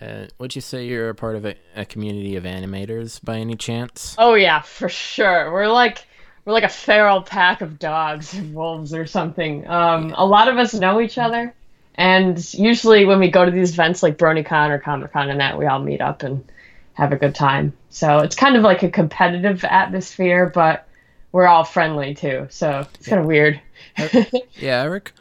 uh, 0.01 0.25
would 0.39 0.55
you 0.55 0.61
say 0.61 0.85
you're 0.85 1.09
a 1.09 1.15
part 1.15 1.35
of 1.35 1.45
a, 1.45 1.55
a 1.75 1.85
community 1.85 2.35
of 2.35 2.43
animators 2.43 3.23
by 3.23 3.37
any 3.37 3.55
chance? 3.55 4.15
Oh 4.17 4.33
yeah, 4.33 4.61
for 4.61 4.89
sure. 4.89 5.51
We're 5.51 5.67
like 5.67 6.05
we're 6.43 6.53
like 6.53 6.63
a 6.63 6.69
feral 6.69 7.21
pack 7.21 7.61
of 7.61 7.79
dogs 7.79 8.33
and 8.33 8.53
wolves 8.53 8.93
or 8.93 9.05
something. 9.05 9.67
Um, 9.67 10.13
a 10.15 10.25
lot 10.25 10.47
of 10.47 10.57
us 10.57 10.73
know 10.73 10.99
each 10.99 11.17
other, 11.17 11.53
and 11.95 12.53
usually 12.53 13.05
when 13.05 13.19
we 13.19 13.29
go 13.29 13.45
to 13.45 13.51
these 13.51 13.71
events 13.71 14.03
like 14.03 14.17
BronyCon 14.17 14.69
or 14.69 14.79
Comic 14.79 15.13
Con 15.13 15.29
and 15.29 15.39
that, 15.39 15.57
we 15.57 15.65
all 15.65 15.79
meet 15.79 16.01
up 16.01 16.23
and 16.23 16.43
have 16.93 17.13
a 17.13 17.17
good 17.17 17.33
time. 17.33 17.73
So 17.89 18.19
it's 18.19 18.35
kind 18.35 18.57
of 18.57 18.63
like 18.63 18.83
a 18.83 18.89
competitive 18.89 19.63
atmosphere, 19.63 20.51
but 20.53 20.87
we're 21.35 21.47
all 21.47 21.65
friendly 21.65 22.13
too. 22.13 22.47
So 22.49 22.87
it's 22.93 23.07
kind 23.09 23.19
of 23.19 23.27
weird. 23.27 23.59
Yeah, 24.57 24.83
I, 24.83 24.87
rec- 24.87 25.11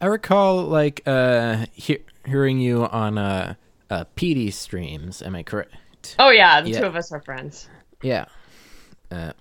I 0.00 0.06
recall 0.06 0.64
like 0.64 1.00
uh 1.06 1.66
he- 1.72 2.00
hearing 2.26 2.58
you 2.58 2.86
on 2.86 3.16
uh, 3.18 3.54
uh 3.88 4.04
PD 4.16 4.52
streams. 4.52 5.22
Am 5.22 5.36
I 5.36 5.44
correct? 5.44 6.16
oh 6.18 6.30
yeah, 6.30 6.60
the 6.60 6.70
Yeah. 6.70 6.80
two 6.80 6.86
of 6.86 6.96
us 6.96 7.12
are 7.12 7.20
friends. 7.20 7.68
Yeah. 8.02 8.24
Uh, 9.12 9.32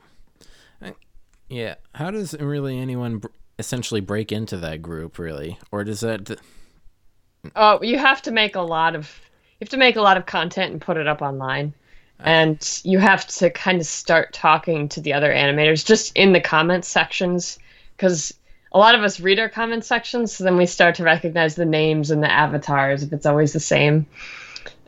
yeah. 1.50 1.76
How 1.96 2.12
does 2.12 2.34
really 2.40 2.78
anyone 2.78 3.18
br- 3.18 3.28
essentially 3.58 4.02
break 4.02 4.32
into 4.32 4.58
that 4.58 4.82
group, 4.84 5.18
really, 5.18 5.58
or 5.72 5.84
does 5.84 6.02
that? 6.02 6.26
th- 6.28 6.40
Oh, 7.56 7.82
you 7.82 7.98
have 7.98 8.22
to 8.24 8.32
make 8.32 8.56
a 8.56 8.62
lot 8.62 8.96
of 8.96 9.20
you 9.60 9.66
have 9.66 9.70
to 9.70 9.78
make 9.78 9.96
a 9.96 10.02
lot 10.02 10.18
of 10.18 10.26
content 10.28 10.74
and 10.74 10.80
put 10.82 10.98
it 10.98 11.08
up 11.08 11.22
online. 11.24 11.74
And 12.22 12.82
you 12.84 13.00
have 13.00 13.26
to 13.28 13.50
kind 13.50 13.80
of 13.80 13.88
start 13.88 14.34
talking 14.34 14.90
to 14.90 15.02
the 15.02 15.14
other 15.14 15.32
animators 15.32 15.86
just 15.86 16.16
in 16.16 16.34
the 16.34 16.42
comment 16.42 16.84
sections 16.84 17.58
because 17.96 18.34
a 18.72 18.78
lot 18.78 18.96
of 18.96 19.02
us 19.02 19.20
read 19.20 19.40
our 19.40 19.50
comment 19.50 19.84
sections, 19.84 20.34
so 20.34 20.44
then 20.44 20.58
we 20.58 20.66
start 20.66 20.96
to 20.96 21.04
recognize 21.04 21.56
the 21.56 21.66
names 21.66 22.12
and 22.12 22.22
the 22.22 22.32
avatars 22.32 23.04
if 23.04 23.14
it's 23.14 23.26
always 23.26 23.54
the 23.54 23.60
same. 23.60 24.06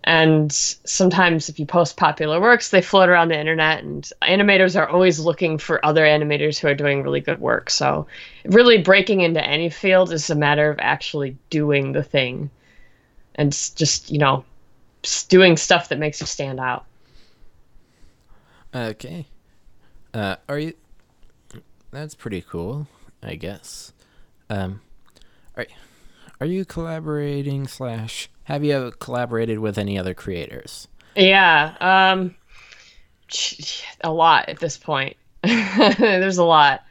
And 0.03 0.51
sometimes 0.51 1.47
if 1.47 1.59
you 1.59 1.65
post 1.65 1.95
popular 1.95 2.41
works, 2.41 2.69
they 2.69 2.81
float 2.81 3.09
around 3.09 3.29
the 3.29 3.39
internet, 3.39 3.83
and 3.83 4.09
animators 4.23 4.79
are 4.79 4.89
always 4.89 5.19
looking 5.19 5.57
for 5.57 5.83
other 5.85 6.03
animators 6.03 6.57
who 6.59 6.67
are 6.67 6.75
doing 6.75 7.03
really 7.03 7.21
good 7.21 7.39
work. 7.39 7.69
So, 7.69 8.07
really 8.45 8.79
breaking 8.79 9.21
into 9.21 9.45
any 9.45 9.69
field 9.69 10.11
is 10.11 10.29
a 10.29 10.35
matter 10.35 10.71
of 10.71 10.79
actually 10.79 11.37
doing 11.51 11.91
the 11.91 12.03
thing 12.03 12.49
and 13.35 13.51
just, 13.51 14.11
you 14.11 14.17
know, 14.17 14.43
doing 15.29 15.55
stuff 15.55 15.89
that 15.89 15.99
makes 15.99 16.19
you 16.19 16.27
stand 16.27 16.59
out. 16.59 16.85
Okay. 18.73 19.27
Uh, 20.13 20.37
are 20.47 20.59
you? 20.59 20.73
That's 21.91 22.15
pretty 22.15 22.41
cool, 22.41 22.87
I 23.21 23.35
guess. 23.35 23.91
Um, 24.49 24.81
are 25.55 25.65
are 26.39 26.47
you 26.47 26.65
collaborating 26.65 27.67
slash 27.67 28.29
have 28.43 28.63
you 28.63 28.91
collaborated 28.99 29.59
with 29.59 29.77
any 29.77 29.97
other 29.99 30.13
creators? 30.13 30.87
Yeah, 31.15 31.75
um, 31.81 32.35
a 34.01 34.11
lot 34.11 34.49
at 34.49 34.59
this 34.59 34.77
point. 34.77 35.17
There's 35.43 36.37
a 36.37 36.45
lot. 36.45 36.83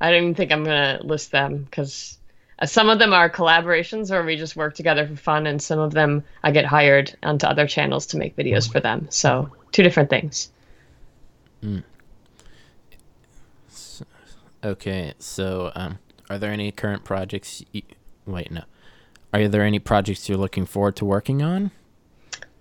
I 0.00 0.10
don't 0.10 0.22
even 0.22 0.34
think 0.34 0.52
I'm 0.52 0.64
gonna 0.64 1.00
list 1.02 1.32
them 1.32 1.64
because 1.64 2.18
some 2.64 2.88
of 2.88 2.98
them 2.98 3.12
are 3.12 3.28
collaborations 3.28 4.10
where 4.10 4.24
we 4.24 4.36
just 4.36 4.54
work 4.56 4.74
together 4.74 5.06
for 5.06 5.16
fun, 5.16 5.46
and 5.46 5.60
some 5.60 5.80
of 5.80 5.92
them 5.92 6.22
I 6.42 6.52
get 6.52 6.64
hired 6.64 7.16
onto 7.22 7.46
other 7.46 7.66
channels 7.66 8.06
to 8.06 8.16
make 8.16 8.36
videos 8.36 8.70
for 8.70 8.80
them. 8.80 9.08
So 9.10 9.50
two 9.72 9.82
different 9.82 10.10
things. 10.10 10.50
Mm. 11.64 11.82
Okay, 14.62 15.14
so 15.18 15.72
um, 15.74 15.98
are 16.28 16.38
there 16.38 16.50
any 16.50 16.70
current 16.72 17.04
projects? 17.04 17.62
You, 17.72 17.82
wait, 18.26 18.50
no. 18.50 18.62
Are 19.32 19.48
there 19.48 19.62
any 19.62 19.78
projects 19.78 20.28
you're 20.28 20.38
looking 20.38 20.66
forward 20.66 20.96
to 20.96 21.04
working 21.04 21.42
on? 21.42 21.70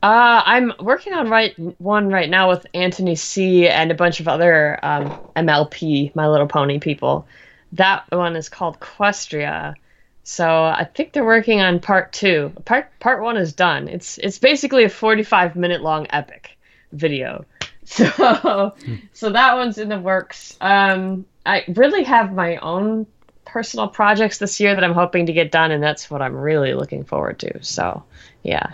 Uh, 0.02 0.42
I'm 0.46 0.74
working 0.80 1.14
on 1.14 1.30
right 1.30 1.58
one 1.80 2.10
right 2.10 2.30
now 2.30 2.50
with 2.50 2.66
Anthony 2.74 3.16
C 3.16 3.68
and 3.70 3.92
a 3.92 3.96
bunch 3.96 4.20
of 4.20 4.28
other 4.28 4.80
um, 4.84 5.18
MLP, 5.36 6.14
My 6.16 6.28
Little 6.28 6.48
Pony 6.48 6.80
people. 6.80 7.28
That 7.74 8.06
one 8.10 8.36
is 8.36 8.50
called 8.50 8.80
Questria. 8.80 9.76
So 10.24 10.46
I 10.46 10.90
think 10.94 11.14
they're 11.14 11.24
working 11.24 11.62
on 11.62 11.80
part 11.80 12.12
two. 12.12 12.52
Part 12.66 12.88
part 13.00 13.22
one 13.22 13.38
is 13.38 13.54
done. 13.54 13.88
It's 13.88 14.18
it's 14.18 14.40
basically 14.40 14.84
a 14.84 14.90
45 14.90 15.56
minute 15.56 15.82
long 15.82 16.08
epic 16.10 16.58
video. 16.92 17.46
So 17.94 18.74
so 19.12 19.30
that 19.30 19.56
one's 19.56 19.78
in 19.78 19.90
the 19.90 20.00
works. 20.00 20.58
Um, 20.62 21.26
I 21.46 21.66
really 21.68 22.04
have 22.04 22.34
my 22.34 22.58
own 22.58 23.06
personal 23.46 23.88
projects 23.88 24.38
this 24.38 24.60
year 24.60 24.74
that 24.74 24.84
I'm 24.84 24.94
hoping 24.94 25.26
to 25.28 25.34
get 25.34 25.52
done, 25.52 25.72
and 25.72 25.84
that's 25.84 26.10
what 26.10 26.22
I'm 26.22 26.36
really 26.36 26.74
looking 26.74 27.04
forward 27.04 27.40
to. 27.40 27.64
So, 27.64 28.04
yeah. 28.44 28.74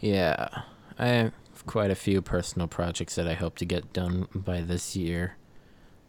Yeah, 0.00 0.48
I 0.98 1.06
have 1.06 1.32
quite 1.66 1.90
a 1.90 1.94
few 1.94 2.22
personal 2.22 2.66
projects 2.66 3.14
that 3.14 3.28
I 3.28 3.34
hope 3.34 3.56
to 3.58 3.64
get 3.64 3.92
done 3.92 4.26
by 4.34 4.62
this 4.62 4.96
year, 4.96 5.36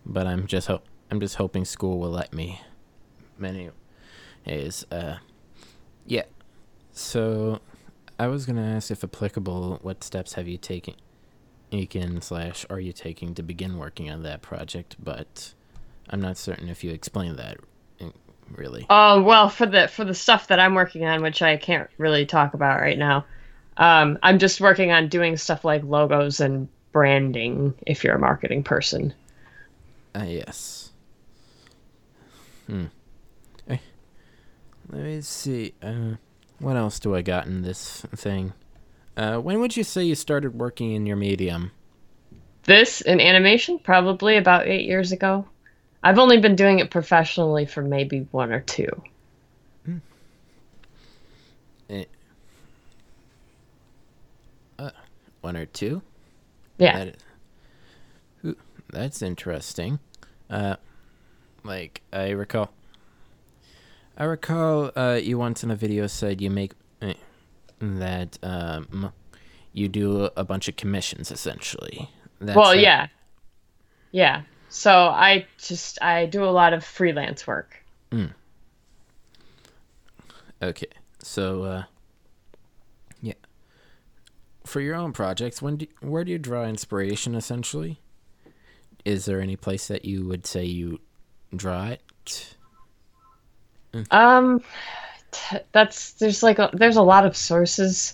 but 0.06 0.26
I'm 0.26 0.48
just 0.48 0.68
ho- 0.68 0.82
I'm 1.12 1.20
just 1.20 1.36
hoping 1.36 1.66
school 1.66 2.00
will 2.00 2.10
let 2.10 2.34
me. 2.34 2.62
Many, 3.38 3.70
is 4.46 4.86
uh, 4.92 5.18
yeah. 6.08 6.24
So, 6.92 7.60
I 8.18 8.28
was 8.28 8.46
gonna 8.46 8.66
ask 8.66 8.90
if 8.90 9.04
applicable, 9.04 9.80
what 9.82 10.04
steps 10.04 10.34
have 10.34 10.48
you 10.48 10.58
taken? 10.58 10.96
Taken 11.74 12.22
slash 12.22 12.68
are 12.70 12.80
you 12.80 12.94
taking 12.94 13.34
to 13.34 13.42
begin 13.42 13.80
working 13.80 14.10
on 14.12 14.22
that 14.24 14.44
project? 14.44 14.96
But 15.04 15.54
I'm 16.08 16.22
not 16.22 16.38
certain 16.38 16.70
if 16.70 16.84
you 16.84 16.92
explained 16.92 17.38
that 17.38 17.58
really. 18.52 18.86
Oh 18.92 19.24
well, 19.24 19.50
for 19.50 19.66
the 19.66 19.88
for 19.88 20.06
the 20.06 20.14
stuff 20.14 20.48
that 20.50 20.60
I'm 20.60 20.76
working 20.76 21.04
on, 21.06 21.24
which 21.24 21.42
I 21.42 21.58
can't 21.58 21.90
really 21.98 22.28
talk 22.28 22.54
about 22.54 22.80
right 22.80 22.98
now. 22.98 23.26
Um, 23.78 24.20
I'm 24.22 24.38
just 24.38 24.62
working 24.62 24.92
on 24.92 25.08
doing 25.08 25.36
stuff 25.36 25.66
like 25.66 25.84
logos 25.84 26.40
and 26.40 26.68
branding. 26.92 27.74
If 27.88 28.04
you're 28.04 28.16
a 28.16 28.20
marketing 28.20 28.64
person. 28.64 29.12
Uh, 30.14 30.26
yes. 30.28 30.92
Hmm. 32.68 32.86
Let 33.68 33.80
me 34.90 35.22
see. 35.22 35.74
Uh, 35.82 36.18
what 36.60 36.76
else 36.76 37.00
do 37.00 37.16
I 37.16 37.24
got 37.24 37.48
in 37.48 37.64
this 37.64 38.06
thing? 38.16 38.54
Uh, 39.16 39.38
when 39.38 39.60
would 39.60 39.78
you 39.78 39.84
say 39.84 40.04
you 40.04 40.16
started 40.16 40.58
working 40.58 40.92
in 40.92 41.06
your 41.06 41.16
medium? 41.16 41.72
This 42.64 43.02
in 43.02 43.20
animation, 43.20 43.80
probably 43.80 44.38
about 44.38 44.68
eight 44.68 44.86
years 44.86 45.12
ago. 45.12 45.46
I've 46.02 46.20
only 46.20 46.40
been 46.40 46.56
doing 46.56 46.80
it 46.80 46.92
professionally 46.92 47.66
for 47.66 47.82
maybe 47.82 48.28
one 48.32 48.52
or 48.52 48.60
two. 48.62 48.90
Hmm. 49.86 49.98
Eh. 51.90 52.06
Uh, 54.80 54.90
one 55.42 55.56
or 55.56 55.66
two? 55.66 56.02
Yeah. 56.78 57.12
That, 58.44 58.58
that's 58.90 59.22
interesting. 59.22 60.00
Uh, 60.50 60.76
like 61.64 62.02
I 62.12 62.30
recall, 62.32 62.70
I 64.18 64.26
recall 64.26 64.92
uh, 64.96 65.20
you 65.22 65.38
once 65.38 65.64
in 65.64 65.72
a 65.72 65.76
video 65.76 66.08
said 66.08 66.42
you 66.42 66.50
make 66.50 66.74
that 67.80 68.38
um, 68.44 69.12
you 69.74 69.88
do 69.88 70.30
a 70.38 70.44
bunch 70.44 70.68
of 70.68 70.76
commissions 70.76 71.32
essentially. 71.32 72.10
That's 72.40 72.56
well, 72.56 72.76
yeah, 72.76 73.08
yeah. 74.12 74.44
So 74.70 74.92
I 74.92 75.46
just 75.58 76.02
I 76.02 76.26
do 76.26 76.44
a 76.44 76.50
lot 76.50 76.74
of 76.74 76.84
freelance 76.84 77.46
work. 77.46 77.78
Mm. 78.12 78.34
Okay, 80.62 80.88
so 81.22 81.64
uh, 81.64 81.84
yeah, 83.22 83.34
for 84.66 84.80
your 84.80 84.96
own 84.96 85.14
projects, 85.14 85.62
when 85.62 85.78
do, 85.78 85.88
where 86.02 86.24
do 86.24 86.32
you 86.32 86.40
draw 86.40 86.66
inspiration? 86.66 87.36
Essentially, 87.36 88.00
is 89.06 89.26
there 89.26 89.42
any 89.42 89.56
place 89.56 89.88
that 89.88 90.06
you 90.06 90.26
would 90.28 90.48
say 90.48 90.64
you 90.64 91.00
draw 91.56 91.88
it? 91.88 92.56
Mm. 93.94 94.12
Um, 94.12 94.62
that's 95.72 96.14
there's 96.14 96.44
like 96.44 96.60
a, 96.60 96.70
there's 96.74 96.98
a 96.98 97.02
lot 97.02 97.26
of 97.26 97.36
sources. 97.36 98.14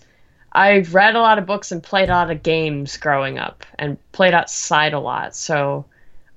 I've 0.52 0.96
read 0.96 1.16
a 1.16 1.22
lot 1.22 1.38
of 1.38 1.46
books 1.46 1.72
and 1.72 1.82
played 1.82 2.10
a 2.10 2.14
lot 2.14 2.32
of 2.32 2.42
games 2.42 2.98
growing 2.98 3.38
up 3.38 3.66
and 3.78 3.98
played 4.12 4.34
outside 4.34 4.94
a 4.94 5.00
lot. 5.00 5.36
So 5.36 5.86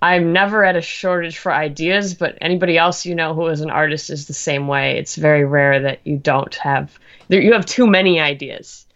I'm 0.02 0.32
never 0.32 0.64
at 0.64 0.76
a 0.76 0.82
shortage 0.82 1.38
for 1.38 1.52
ideas, 1.52 2.14
but 2.14 2.36
anybody 2.40 2.76
else 2.76 3.06
you 3.06 3.14
know 3.14 3.34
who 3.34 3.46
is 3.46 3.60
an 3.60 3.70
artist 3.70 4.10
is 4.10 4.26
the 4.26 4.34
same 4.34 4.66
way. 4.66 4.98
It's 4.98 5.16
very 5.16 5.44
rare 5.44 5.80
that 5.80 6.00
you 6.04 6.18
don't 6.18 6.54
have 6.56 6.98
you 7.28 7.52
have 7.52 7.66
too 7.66 7.86
many 7.86 8.20
ideas 8.20 8.86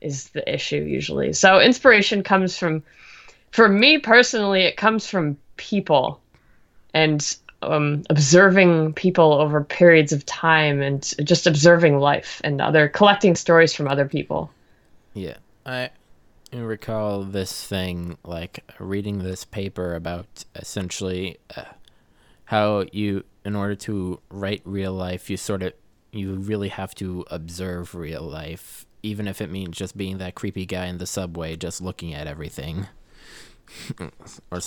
is 0.00 0.28
the 0.30 0.52
issue 0.52 0.82
usually. 0.82 1.32
So 1.32 1.60
inspiration 1.60 2.22
comes 2.22 2.56
from 2.56 2.82
for 3.50 3.68
me 3.68 3.98
personally 3.98 4.62
it 4.62 4.76
comes 4.76 5.06
from 5.06 5.36
people 5.56 6.20
and 6.94 7.36
um, 7.62 8.02
observing 8.10 8.94
people 8.94 9.32
over 9.32 9.62
periods 9.62 10.12
of 10.12 10.24
time 10.26 10.80
and 10.80 11.12
just 11.24 11.46
observing 11.46 11.98
life 11.98 12.40
and 12.44 12.60
other 12.60 12.88
collecting 12.88 13.34
stories 13.34 13.74
from 13.74 13.88
other 13.88 14.06
people. 14.06 14.50
Yeah, 15.14 15.36
I 15.66 15.90
recall 16.52 17.22
this 17.22 17.66
thing 17.66 18.18
like 18.24 18.64
reading 18.78 19.18
this 19.18 19.44
paper 19.44 19.94
about 19.94 20.44
essentially 20.54 21.38
uh, 21.56 21.64
how 22.44 22.84
you, 22.92 23.24
in 23.44 23.54
order 23.54 23.76
to 23.76 24.20
write 24.30 24.62
real 24.64 24.92
life, 24.92 25.30
you 25.30 25.36
sort 25.36 25.62
of 25.62 25.72
you 26.12 26.34
really 26.34 26.68
have 26.68 26.94
to 26.96 27.24
observe 27.30 27.94
real 27.94 28.22
life, 28.22 28.84
even 29.02 29.28
if 29.28 29.40
it 29.40 29.50
means 29.50 29.76
just 29.76 29.96
being 29.96 30.18
that 30.18 30.34
creepy 30.34 30.66
guy 30.66 30.86
in 30.86 30.98
the 30.98 31.06
subway, 31.06 31.54
just 31.56 31.80
looking 31.80 32.14
at 32.14 32.26
everything. 32.26 32.88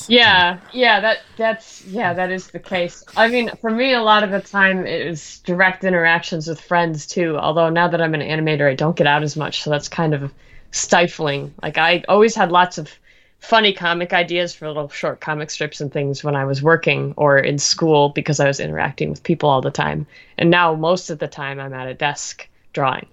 Yeah, 0.07 0.59
yeah, 0.71 0.99
that 0.99 1.19
that's 1.37 1.85
yeah, 1.85 2.13
that 2.13 2.31
is 2.31 2.47
the 2.47 2.59
case. 2.59 3.03
I 3.15 3.27
mean, 3.27 3.51
for 3.61 3.69
me, 3.69 3.93
a 3.93 4.01
lot 4.01 4.23
of 4.23 4.31
the 4.31 4.41
time 4.41 4.85
it 4.85 5.07
was 5.07 5.39
direct 5.39 5.83
interactions 5.83 6.47
with 6.47 6.59
friends 6.59 7.05
too. 7.05 7.37
Although 7.37 7.69
now 7.69 7.87
that 7.87 8.01
I'm 8.01 8.13
an 8.13 8.21
animator, 8.21 8.69
I 8.69 8.75
don't 8.75 8.95
get 8.95 9.07
out 9.07 9.23
as 9.23 9.35
much, 9.35 9.63
so 9.63 9.69
that's 9.69 9.87
kind 9.87 10.13
of 10.13 10.33
stifling. 10.71 11.53
Like 11.61 11.77
I 11.77 12.03
always 12.07 12.35
had 12.35 12.51
lots 12.51 12.77
of 12.77 12.91
funny 13.39 13.73
comic 13.73 14.13
ideas 14.13 14.55
for 14.55 14.67
little 14.67 14.87
short 14.87 15.19
comic 15.19 15.49
strips 15.49 15.81
and 15.81 15.91
things 15.91 16.23
when 16.23 16.35
I 16.35 16.45
was 16.45 16.63
working 16.63 17.13
or 17.17 17.37
in 17.37 17.59
school 17.59 18.09
because 18.09 18.39
I 18.39 18.47
was 18.47 18.61
interacting 18.61 19.09
with 19.09 19.21
people 19.21 19.49
all 19.49 19.59
the 19.61 19.69
time. 19.69 20.07
And 20.37 20.49
now 20.49 20.75
most 20.75 21.09
of 21.09 21.19
the 21.19 21.27
time 21.27 21.59
I'm 21.59 21.73
at 21.73 21.89
a 21.89 21.93
desk 21.93 22.47
drawing. 22.71 23.07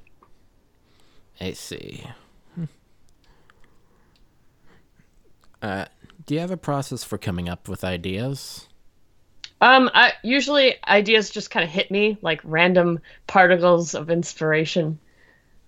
I 1.40 1.52
see. 1.52 2.04
Uh, 5.62 5.86
do 6.26 6.34
you 6.34 6.40
have 6.40 6.50
a 6.50 6.56
process 6.56 7.04
for 7.04 7.18
coming 7.18 7.48
up 7.48 7.68
with 7.68 7.84
ideas? 7.84 8.68
Um, 9.60 9.90
I, 9.92 10.12
usually 10.22 10.76
ideas 10.86 11.28
just 11.28 11.50
kind 11.50 11.64
of 11.64 11.70
hit 11.70 11.90
me 11.90 12.16
like 12.22 12.40
random 12.44 13.00
particles 13.26 13.94
of 13.94 14.10
inspiration. 14.10 14.98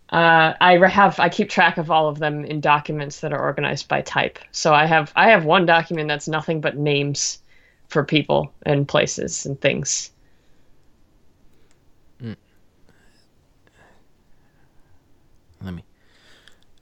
Uh, 0.08 0.54
I 0.60 0.76
have 0.88 1.18
I 1.18 1.28
keep 1.28 1.48
track 1.48 1.78
of 1.78 1.90
all 1.90 2.08
of 2.08 2.18
them 2.18 2.44
in 2.44 2.60
documents 2.60 3.20
that 3.20 3.32
are 3.32 3.40
organized 3.40 3.88
by 3.88 4.02
type. 4.02 4.38
So 4.50 4.74
I 4.74 4.86
have 4.86 5.12
I 5.16 5.30
have 5.30 5.44
one 5.44 5.66
document 5.66 6.08
that's 6.08 6.28
nothing 6.28 6.60
but 6.60 6.76
names 6.76 7.38
for 7.88 8.04
people 8.04 8.52
and 8.64 8.86
places 8.88 9.46
and 9.46 9.60
things. 9.60 10.10
Mm. 12.22 12.36
Let 15.62 15.74
me. 15.74 15.84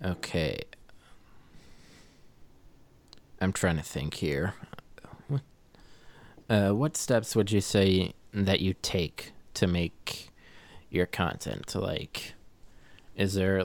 Okay. 0.05 0.63
I'm 3.41 3.53
trying 3.53 3.77
to 3.77 3.83
think 3.83 4.15
here. 4.15 4.55
Uh, 6.49 6.73
what 6.73 6.97
steps 6.97 7.37
would 7.37 7.53
you 7.53 7.61
say 7.61 8.13
that 8.35 8.61
you 8.61 8.75
take 8.83 9.31
to 9.55 9.69
make 9.69 10.31
your 10.91 11.07
content? 11.07 11.73
Like, 11.77 12.35
is 13.17 13.35
there 13.35 13.63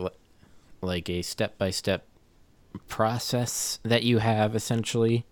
like 0.81 1.09
a 1.09 1.23
step 1.23 1.57
by 1.57 1.71
step 1.71 2.05
process 2.87 3.79
that 3.83 4.03
you 4.03 4.19
have 4.19 4.55
essentially? 4.55 5.25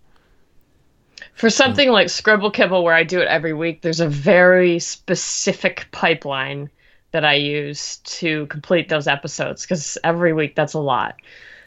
For 1.36 1.50
something 1.50 1.90
like 1.92 2.10
Scribble 2.10 2.52
Kibble, 2.52 2.84
where 2.84 2.96
I 2.96 3.04
do 3.04 3.20
it 3.20 3.28
every 3.28 3.54
week, 3.54 3.82
there's 3.82 4.00
a 4.00 4.10
very 4.10 4.80
specific 4.80 5.88
pipeline 5.92 6.70
that 7.12 7.24
I 7.24 7.36
use 7.36 7.98
to 7.98 8.48
complete 8.48 8.90
those 8.90 9.08
episodes 9.08 9.62
because 9.62 9.98
every 10.04 10.34
week 10.34 10.56
that's 10.56 10.74
a 10.74 10.80
lot. 10.80 11.16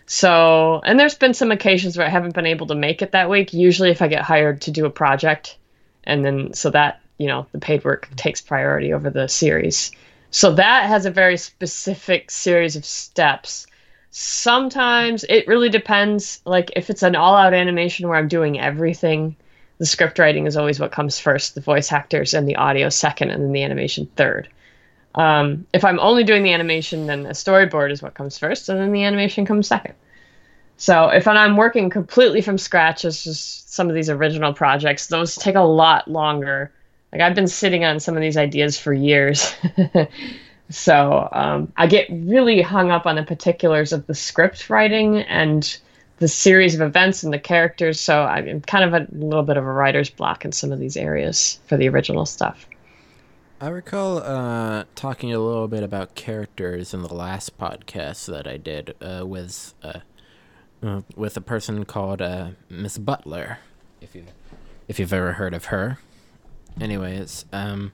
So, 0.07 0.81
and 0.85 0.99
there's 0.99 1.17
been 1.17 1.35
some 1.35 1.51
occasions 1.51 1.97
where 1.97 2.07
I 2.07 2.11
haven't 2.11 2.35
been 2.35 2.47
able 2.47 2.69
to 2.69 2.75
make 2.75 3.03
it 3.03 3.13
that 3.13 3.29
week. 3.29 3.53
Usually, 3.53 3.91
if 3.91 4.03
I 4.03 4.09
get 4.09 4.23
hired 4.23 4.61
to 4.63 4.71
do 4.71 4.87
a 4.87 4.91
project, 4.91 5.59
and 6.05 6.25
then 6.25 6.53
so 6.55 6.71
that, 6.71 7.01
you 7.19 7.27
know, 7.27 7.47
the 7.53 7.59
paid 7.59 7.85
work 7.85 8.09
takes 8.15 8.41
priority 8.41 8.93
over 8.93 9.11
the 9.11 9.29
series. 9.29 9.91
So 10.31 10.55
that 10.55 10.87
has 10.87 11.07
a 11.07 11.11
very 11.11 11.37
specific 11.37 12.31
series 12.31 12.77
of 12.77 12.85
steps. 12.85 13.67
Sometimes 14.11 15.25
it 15.29 15.49
really 15.49 15.69
depends. 15.69 16.41
Like 16.45 16.71
if 16.77 16.89
it's 16.89 17.03
an 17.03 17.17
all 17.17 17.35
out 17.35 17.55
animation 17.55 18.09
where 18.09 18.19
I'm 18.19 18.29
doing 18.29 18.61
everything, 18.61 19.35
the 19.79 19.87
script 19.87 20.19
writing 20.19 20.47
is 20.47 20.57
always 20.57 20.79
what 20.79 20.93
comes 20.93 21.19
first, 21.19 21.55
the 21.55 21.61
voice 21.61 21.91
actors 21.93 22.33
and 22.33 22.49
the 22.49 22.57
audio 22.57 22.89
second, 22.89 23.31
and 23.31 23.43
then 23.43 23.53
the 23.53 23.65
animation 23.65 24.09
third. 24.17 24.49
Um, 25.17 25.67
if 25.73 25.85
I'm 25.85 25.99
only 25.99 26.25
doing 26.25 26.43
the 26.43 26.53
animation, 26.53 27.07
then 27.07 27.23
the 27.23 27.31
storyboard 27.31 27.91
is 27.91 28.03
what 28.03 28.15
comes 28.15 28.39
first, 28.39 28.69
and 28.69 28.79
then 28.79 28.93
the 28.93 29.05
animation 29.05 29.47
comes 29.47 29.67
second. 29.67 29.95
So 30.77 31.09
if 31.09 31.27
I'm 31.27 31.57
working 31.57 31.89
completely 31.89 32.43
from 32.43 32.59
scratch, 32.59 33.05
as 33.05 33.25
just 33.25 33.73
some 33.73 33.89
of 33.89 33.95
these 33.95 34.11
original 34.11 34.53
projects, 34.53 35.07
those 35.07 35.35
take 35.35 35.55
a 35.55 35.63
lot 35.63 36.09
longer. 36.09 36.71
Like 37.13 37.23
I've 37.23 37.35
been 37.35 37.49
sitting 37.49 37.85
on 37.85 37.99
some 37.99 38.15
of 38.15 38.21
these 38.21 38.37
ideas 38.37 38.79
for 38.79 38.93
years. 38.93 39.55
so 40.71 41.29
um, 41.33 41.73
I 41.79 41.87
get 41.87 42.09
really 42.11 42.61
hung 42.61 42.91
up 42.91 43.07
on 43.07 43.17
the 43.17 43.23
particulars 43.23 43.95
of 43.95 44.07
the 44.07 44.15
script 44.15 44.69
writing 44.69 45.19
and 45.23 45.79
the 46.19 46.29
series 46.29 46.75
of 46.75 46.83
events 46.83 47.23
and 47.23 47.33
the 47.33 47.39
characters. 47.39 47.99
So 47.99 48.25
I'm 48.25 48.61
kind 48.61 48.85
of 48.85 48.93
a 48.93 49.07
little 49.13 49.45
bit 49.45 49.57
of 49.57 49.65
a 49.65 49.73
writer's 49.73 50.11
block 50.11 50.45
in 50.45 50.53
some 50.53 50.73
of 50.73 50.79
these 50.79 50.97
areas 50.99 51.59
for 51.67 51.79
the 51.79 51.89
original 51.89 52.27
stuff. 52.27 52.69
I 53.59 53.69
recall 53.69 54.19
uh, 54.19 54.85
talking 54.95 55.33
a 55.33 55.39
little 55.39 55.67
bit 55.67 55.83
about 55.83 56.15
characters 56.15 56.93
in 56.93 57.01
the 57.01 57.15
last 57.15 57.57
podcast 57.57 58.27
that 58.27 58.47
I 58.47 58.59
did 58.59 58.95
uh, 59.01 59.25
with 59.27 59.73
uh, 59.83 60.01
uh 60.83 61.01
with 61.15 61.39
a 61.39 61.41
person 61.41 61.87
called 61.87 62.21
uh, 62.21 62.51
Miss 62.69 62.99
Butler. 62.99 63.61
If 64.03 64.15
you 64.15 64.25
if 64.89 64.99
you've 64.99 65.13
ever 65.13 65.33
heard 65.33 65.55
of 65.55 65.67
her. 65.67 65.99
Anyways, 66.79 67.47
um, 67.51 67.93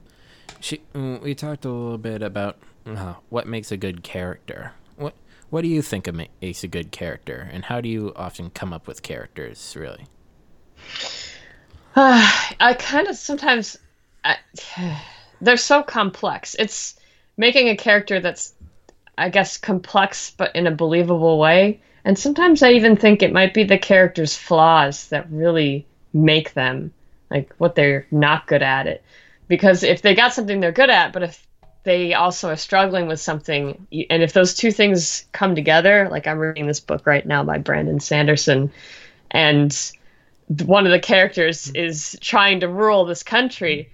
she 0.59 0.81
we 0.93 1.33
talked 1.33 1.63
a 1.63 1.71
little 1.71 1.97
bit 1.97 2.21
about 2.21 2.57
uh, 2.85 3.13
what 3.29 3.47
makes 3.47 3.71
a 3.71 3.77
good 3.77 4.03
character. 4.03 4.73
What 4.97 5.15
what 5.49 5.61
do 5.61 5.69
you 5.69 5.81
think 5.81 6.11
makes 6.41 6.65
a 6.65 6.67
good 6.67 6.91
character, 6.91 7.47
and 7.49 7.63
how 7.63 7.79
do 7.79 7.87
you 7.87 8.11
often 8.17 8.49
come 8.49 8.73
up 8.73 8.85
with 8.85 9.01
characters? 9.01 9.77
Really. 9.79 10.07
I 11.95 12.75
kind 12.77 13.07
of 13.07 13.15
sometimes. 13.15 13.77
I, 14.25 14.35
they're 15.43 15.57
so 15.57 15.83
complex. 15.83 16.55
It's 16.57 16.95
making 17.37 17.69
a 17.69 17.77
character 17.77 18.19
that's, 18.19 18.53
I 19.17 19.29
guess, 19.29 19.57
complex 19.57 20.31
but 20.31 20.55
in 20.55 20.67
a 20.67 20.71
believable 20.71 21.37
way. 21.37 21.81
And 22.05 22.17
sometimes 22.17 22.63
I 22.63 22.71
even 22.71 22.95
think 22.95 23.21
it 23.21 23.33
might 23.33 23.53
be 23.53 23.63
the 23.63 23.77
character's 23.77 24.35
flaws 24.35 25.09
that 25.09 25.29
really 25.31 25.85
make 26.13 26.53
them 26.53 26.91
like 27.29 27.53
what 27.57 27.75
they're 27.75 28.05
not 28.11 28.47
good 28.47 28.61
at 28.61 28.87
it. 28.87 29.03
Because 29.47 29.83
if 29.83 30.01
they 30.01 30.15
got 30.15 30.33
something 30.33 30.59
they're 30.59 30.71
good 30.71 30.89
at, 30.89 31.13
but 31.13 31.23
if 31.23 31.45
they 31.83 32.13
also 32.13 32.49
are 32.49 32.55
struggling 32.55 33.07
with 33.07 33.19
something, 33.19 33.87
and 34.09 34.23
if 34.23 34.33
those 34.33 34.55
two 34.55 34.71
things 34.71 35.25
come 35.33 35.55
together, 35.55 36.07
like 36.09 36.27
I'm 36.27 36.39
reading 36.39 36.67
this 36.67 36.79
book 36.79 37.05
right 37.05 37.25
now 37.25 37.43
by 37.43 37.57
Brandon 37.57 37.99
Sanderson, 37.99 38.71
and 39.31 39.91
one 40.65 40.85
of 40.85 40.91
the 40.91 40.99
characters 40.99 41.69
is 41.71 42.17
trying 42.21 42.61
to 42.61 42.67
rule 42.67 43.05
this 43.05 43.23
country 43.23 43.89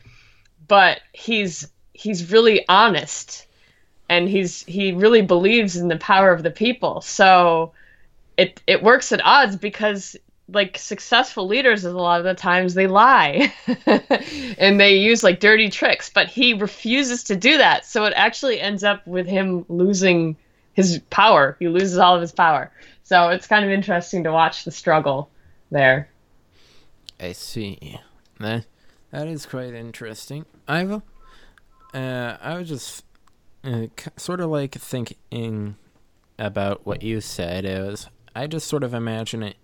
but 0.69 1.01
he's 1.11 1.67
he's 1.91 2.31
really 2.31 2.63
honest 2.69 3.45
and 4.07 4.29
he's 4.29 4.63
he 4.63 4.93
really 4.93 5.21
believes 5.21 5.75
in 5.75 5.89
the 5.89 5.97
power 5.97 6.31
of 6.31 6.43
the 6.43 6.51
people. 6.51 7.01
So 7.01 7.73
it 8.37 8.61
it 8.65 8.81
works 8.81 9.11
at 9.11 9.25
odds 9.25 9.57
because 9.57 10.15
like 10.51 10.77
successful 10.77 11.45
leaders 11.45 11.83
a 11.83 11.91
lot 11.91 12.19
of 12.19 12.23
the 12.23 12.33
times 12.33 12.73
they 12.73 12.87
lie 12.87 13.53
and 14.57 14.79
they 14.79 14.95
use 14.97 15.23
like 15.23 15.39
dirty 15.39 15.69
tricks 15.69 16.09
but 16.09 16.27
he 16.27 16.53
refuses 16.53 17.23
to 17.25 17.35
do 17.35 17.57
that. 17.57 17.85
So 17.85 18.05
it 18.05 18.13
actually 18.15 18.61
ends 18.61 18.83
up 18.83 19.05
with 19.05 19.27
him 19.27 19.65
losing 19.67 20.37
his 20.73 20.99
power. 21.09 21.57
He 21.59 21.67
loses 21.67 21.97
all 21.97 22.15
of 22.15 22.21
his 22.21 22.31
power. 22.31 22.71
So 23.03 23.29
it's 23.29 23.47
kind 23.47 23.65
of 23.65 23.71
interesting 23.71 24.23
to 24.23 24.31
watch 24.31 24.63
the 24.63 24.71
struggle 24.71 25.29
there. 25.71 26.09
I 27.19 27.33
see 27.33 27.99
that 29.11 29.27
is 29.27 29.45
quite 29.45 29.73
interesting 29.73 30.45
I've, 30.67 31.01
uh, 31.93 32.37
I 32.41 32.57
was 32.57 32.69
just 32.69 33.03
uh, 33.63 33.87
sort 34.17 34.39
of 34.39 34.49
like 34.49 34.75
thinking 34.75 35.75
about 36.37 36.85
what 36.85 37.03
you 37.03 37.21
said. 37.21 37.65
Was 37.65 38.07
I 38.35 38.47
just 38.47 38.67
sort 38.67 38.83
of 38.83 38.93
imagine 38.93 39.43
it, 39.43 39.57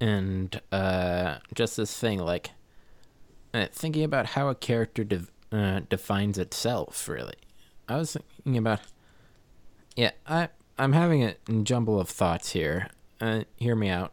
and 0.00 0.60
uh, 0.72 1.38
just 1.54 1.76
this 1.76 1.96
thing 1.98 2.18
like 2.20 2.50
uh, 3.52 3.66
thinking 3.72 4.04
about 4.04 4.26
how 4.26 4.48
a 4.48 4.54
character 4.54 5.04
de- 5.04 5.26
uh, 5.52 5.80
defines 5.88 6.38
itself. 6.38 7.08
Really, 7.08 7.36
I 7.88 7.96
was 7.96 8.16
thinking 8.44 8.56
about. 8.56 8.80
Yeah, 9.96 10.12
I 10.26 10.48
I'm 10.78 10.92
having 10.92 11.24
a 11.24 11.34
jumble 11.62 12.00
of 12.00 12.08
thoughts 12.08 12.52
here. 12.52 12.88
Uh, 13.20 13.42
hear 13.56 13.74
me 13.74 13.88
out. 13.88 14.12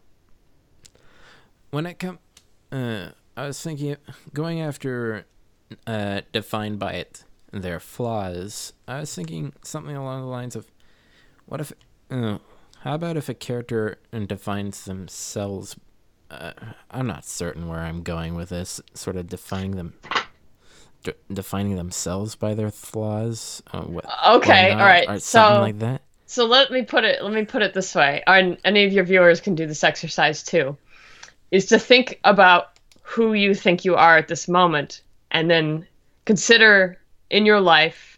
When 1.69 1.85
it 1.85 1.99
come, 1.99 2.19
uh, 2.71 3.09
I 3.37 3.47
was 3.47 3.61
thinking 3.61 3.97
going 4.33 4.61
after 4.61 5.25
uh, 5.85 6.21
defined 6.31 6.79
by 6.79 6.93
it 6.93 7.23
their 7.51 7.79
flaws. 7.79 8.73
I 8.87 8.99
was 8.99 9.13
thinking 9.13 9.53
something 9.63 9.95
along 9.95 10.21
the 10.21 10.27
lines 10.27 10.55
of, 10.55 10.67
what 11.45 11.61
if, 11.61 11.73
uh, 12.11 12.37
how 12.79 12.95
about 12.95 13.17
if 13.17 13.29
a 13.29 13.33
character 13.33 13.97
defines 14.27 14.85
themselves? 14.85 15.75
Uh, 16.29 16.51
I'm 16.91 17.07
not 17.07 17.25
certain 17.25 17.67
where 17.67 17.79
I'm 17.79 18.03
going 18.03 18.35
with 18.35 18.49
this. 18.49 18.81
Sort 18.93 19.15
of 19.15 19.27
defining 19.27 19.75
them, 19.75 19.93
de- 21.03 21.15
defining 21.31 21.75
themselves 21.75 22.35
by 22.35 22.53
their 22.53 22.71
flaws. 22.71 23.61
Uh, 23.71 23.85
okay, 24.35 24.71
all 24.71 24.77
right, 24.77 25.07
or 25.07 25.19
so 25.19 25.39
something 25.39 25.61
like 25.61 25.79
that. 25.79 26.01
So 26.25 26.45
let 26.45 26.71
me 26.71 26.81
put 26.83 27.03
it. 27.03 27.23
Let 27.23 27.33
me 27.33 27.45
put 27.45 27.61
it 27.61 27.73
this 27.73 27.93
way. 27.93 28.23
And 28.27 28.57
any 28.65 28.85
of 28.85 28.93
your 28.93 29.03
viewers 29.03 29.39
can 29.39 29.55
do 29.55 29.67
this 29.67 29.83
exercise 29.83 30.43
too. 30.43 30.77
Is 31.51 31.67
to 31.67 31.79
think 31.79 32.19
about 32.23 32.74
who 33.05 33.33
you 33.33 33.53
think 33.53 33.85
you 33.85 33.95
are 33.95 34.17
at 34.17 34.27
this 34.27 34.47
moment 34.47 35.01
and 35.29 35.49
then 35.49 35.87
consider 36.25 36.97
in 37.29 37.45
your 37.45 37.61
life 37.61 38.17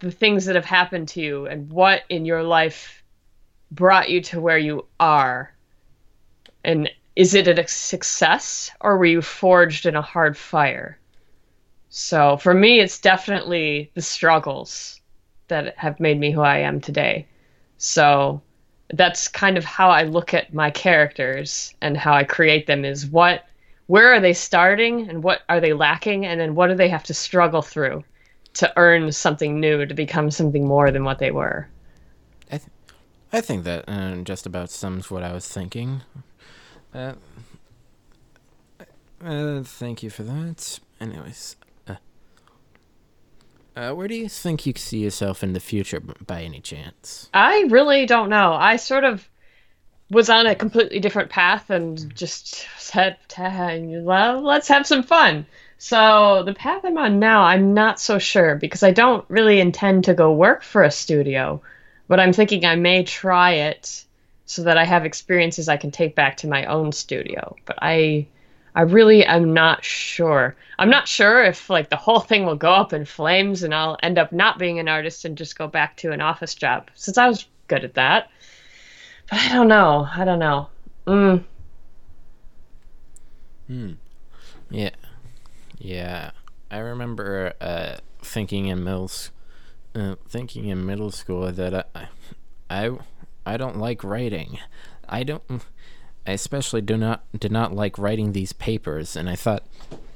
the 0.00 0.10
things 0.10 0.46
that 0.46 0.56
have 0.56 0.64
happened 0.64 1.06
to 1.06 1.20
you 1.20 1.46
and 1.46 1.70
what 1.70 2.02
in 2.08 2.24
your 2.24 2.42
life 2.42 3.04
brought 3.70 4.08
you 4.08 4.22
to 4.22 4.40
where 4.40 4.58
you 4.58 4.86
are. 4.98 5.52
And 6.64 6.90
is 7.14 7.34
it 7.34 7.46
a 7.46 7.68
success 7.68 8.70
or 8.80 8.96
were 8.96 9.04
you 9.04 9.20
forged 9.20 9.84
in 9.84 9.96
a 9.96 10.02
hard 10.02 10.36
fire? 10.36 10.98
So 11.90 12.38
for 12.38 12.54
me, 12.54 12.80
it's 12.80 12.98
definitely 12.98 13.90
the 13.94 14.02
struggles 14.02 14.98
that 15.48 15.76
have 15.76 16.00
made 16.00 16.18
me 16.18 16.30
who 16.32 16.40
I 16.40 16.58
am 16.58 16.80
today. 16.80 17.26
So 17.76 18.40
that's 18.94 19.28
kind 19.28 19.58
of 19.58 19.64
how 19.64 19.90
I 19.90 20.04
look 20.04 20.32
at 20.32 20.54
my 20.54 20.70
characters 20.70 21.74
and 21.82 21.98
how 21.98 22.14
I 22.14 22.24
create 22.24 22.66
them 22.66 22.86
is 22.86 23.06
what 23.06 23.44
where 23.86 24.12
are 24.12 24.20
they 24.20 24.32
starting 24.32 25.08
and 25.08 25.22
what 25.22 25.42
are 25.48 25.60
they 25.60 25.72
lacking? 25.72 26.26
And 26.26 26.40
then 26.40 26.54
what 26.54 26.68
do 26.68 26.74
they 26.74 26.88
have 26.88 27.04
to 27.04 27.14
struggle 27.14 27.62
through 27.62 28.04
to 28.54 28.72
earn 28.76 29.12
something 29.12 29.60
new 29.60 29.84
to 29.84 29.94
become 29.94 30.30
something 30.30 30.66
more 30.66 30.90
than 30.90 31.04
what 31.04 31.18
they 31.18 31.30
were? 31.30 31.68
I, 32.50 32.58
th- 32.58 32.70
I 33.32 33.40
think 33.40 33.64
that 33.64 33.84
uh, 33.88 34.16
just 34.16 34.46
about 34.46 34.70
sums 34.70 35.10
what 35.10 35.22
i 35.22 35.32
was 35.32 35.48
thinking. 35.48 36.02
Uh, 36.94 37.14
uh, 39.24 39.62
thank 39.62 40.02
you 40.02 40.10
for 40.10 40.22
that. 40.22 40.78
Anyways 41.00 41.56
uh, 41.88 41.96
uh, 43.76 43.92
where 43.92 44.08
do 44.08 44.14
you 44.14 44.28
think 44.28 44.66
you 44.66 44.72
see 44.76 44.98
yourself 44.98 45.42
in 45.42 45.52
the 45.52 45.60
future 45.60 46.00
by 46.00 46.42
any 46.42 46.60
chance? 46.60 47.28
I 47.34 47.66
really 47.68 48.06
don't 48.06 48.30
know. 48.30 48.52
I 48.52 48.76
sort 48.76 49.04
of 49.04 49.28
was 50.10 50.30
on 50.30 50.46
a 50.46 50.54
completely 50.54 51.00
different 51.00 51.30
path 51.30 51.70
and 51.70 51.98
hmm. 51.98 52.08
just 52.14 52.66
said, 52.78 53.16
well, 53.36 54.40
let's 54.42 54.68
have 54.68 54.86
some 54.86 55.02
fun. 55.02 55.46
So 55.78 56.44
the 56.44 56.54
path 56.54 56.84
I'm 56.84 56.96
on 56.96 57.18
now, 57.18 57.42
I'm 57.42 57.74
not 57.74 58.00
so 58.00 58.18
sure 58.18 58.54
because 58.54 58.82
I 58.82 58.92
don't 58.92 59.24
really 59.28 59.60
intend 59.60 60.04
to 60.04 60.14
go 60.14 60.32
work 60.32 60.62
for 60.62 60.82
a 60.82 60.90
studio, 60.90 61.60
but 62.08 62.20
I'm 62.20 62.32
thinking 62.32 62.64
I 62.64 62.76
may 62.76 63.02
try 63.02 63.52
it 63.52 64.04
so 64.46 64.62
that 64.62 64.78
I 64.78 64.84
have 64.84 65.04
experiences 65.04 65.68
I 65.68 65.76
can 65.76 65.90
take 65.90 66.14
back 66.14 66.38
to 66.38 66.48
my 66.48 66.66
own 66.66 66.92
studio. 66.92 67.56
But 67.66 67.78
I 67.82 68.26
I 68.74 68.82
really 68.82 69.24
am 69.24 69.54
not 69.54 69.84
sure. 69.84 70.56
I'm 70.78 70.90
not 70.90 71.06
sure 71.06 71.44
if 71.44 71.70
like 71.70 71.90
the 71.90 71.96
whole 71.96 72.20
thing 72.20 72.44
will 72.44 72.56
go 72.56 72.72
up 72.72 72.92
in 72.92 73.04
flames 73.04 73.62
and 73.62 73.74
I'll 73.74 73.98
end 74.02 74.18
up 74.18 74.32
not 74.32 74.58
being 74.58 74.78
an 74.78 74.88
artist 74.88 75.24
and 75.24 75.38
just 75.38 75.58
go 75.58 75.68
back 75.68 75.96
to 75.98 76.12
an 76.12 76.20
office 76.20 76.54
job 76.54 76.90
since 76.94 77.18
I 77.18 77.28
was 77.28 77.46
good 77.68 77.84
at 77.84 77.94
that. 77.94 78.30
But 79.30 79.40
I 79.40 79.52
don't 79.52 79.68
know. 79.68 80.08
I 80.14 80.24
don't 80.24 80.38
know. 80.38 80.68
Mm. 81.06 81.44
Hmm. 83.66 83.92
Yeah. 84.70 84.90
Yeah. 85.78 86.30
I 86.70 86.78
remember 86.78 87.54
uh, 87.60 87.96
thinking 88.20 88.66
in 88.66 88.82
middle, 88.84 89.10
uh, 89.94 90.16
thinking 90.28 90.68
in 90.68 90.84
middle 90.84 91.10
school 91.10 91.50
that 91.52 91.88
I, 91.94 92.08
I, 92.68 92.98
I 93.46 93.56
don't 93.56 93.78
like 93.78 94.02
writing. 94.02 94.58
I 95.08 95.22
don't. 95.22 95.42
I 96.26 96.32
especially 96.32 96.80
do 96.80 96.96
not 96.96 97.24
did 97.38 97.52
not 97.52 97.74
like 97.74 97.98
writing 97.98 98.32
these 98.32 98.52
papers, 98.52 99.14
and 99.14 99.28
I 99.28 99.36
thought 99.36 99.64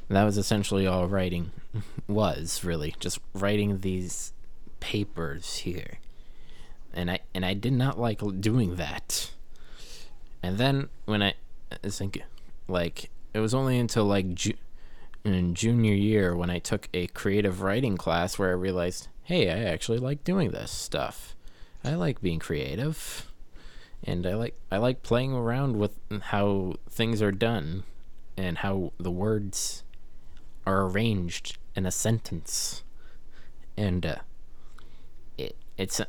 that 0.09 0.25
was 0.25 0.39
essentially 0.39 0.87
all 0.87 1.07
writing 1.07 1.51
was 2.09 2.65
really 2.65 2.95
just 2.99 3.19
writing 3.35 3.81
these 3.81 4.33
papers 4.81 5.59
here, 5.59 5.99
and 6.93 7.11
I 7.11 7.21
and 7.35 7.45
I 7.45 7.55
did 7.55 7.73
not 7.73 7.99
like 7.99 8.21
doing 8.41 8.77
that. 8.77 9.31
And 10.43 10.59
then 10.59 10.89
when 11.05 11.23
I, 11.23 11.35
I 11.85 11.89
think, 11.89 12.23
like 12.69 13.11
it 13.35 13.41
was 13.41 13.55
only 13.55 13.79
until 13.79 14.05
like 14.05 14.35
ju- 14.35 14.55
in 15.25 15.55
junior 15.55 15.95
year 15.95 16.37
when 16.37 16.51
I 16.51 16.59
took 16.59 16.89
a 16.95 17.07
creative 17.09 17.61
writing 17.61 17.97
class 17.97 18.39
where 18.39 18.51
I 18.51 18.53
realized, 18.53 19.09
hey, 19.25 19.51
I 19.51 19.65
actually 19.65 19.99
like 19.99 20.25
doing 20.25 20.51
this 20.51 20.71
stuff. 20.71 21.35
I 21.85 21.95
like 21.95 22.21
being 22.21 22.39
creative, 22.39 23.31
and 24.03 24.27
I 24.27 24.35
like 24.35 24.59
I 24.71 24.79
like 24.79 25.03
playing 25.03 25.33
around 25.33 25.77
with 25.77 25.99
how 26.23 26.75
things 26.91 27.23
are 27.23 27.33
done, 27.33 27.85
and 28.37 28.59
how 28.59 28.93
the 28.99 29.11
words 29.11 29.85
are 30.67 30.87
arranged 30.87 31.57
in 31.75 31.87
a 31.87 31.91
sentence, 31.91 32.83
and 33.77 34.05
uh, 34.05 34.17
it 35.37 35.57
it's 35.77 36.01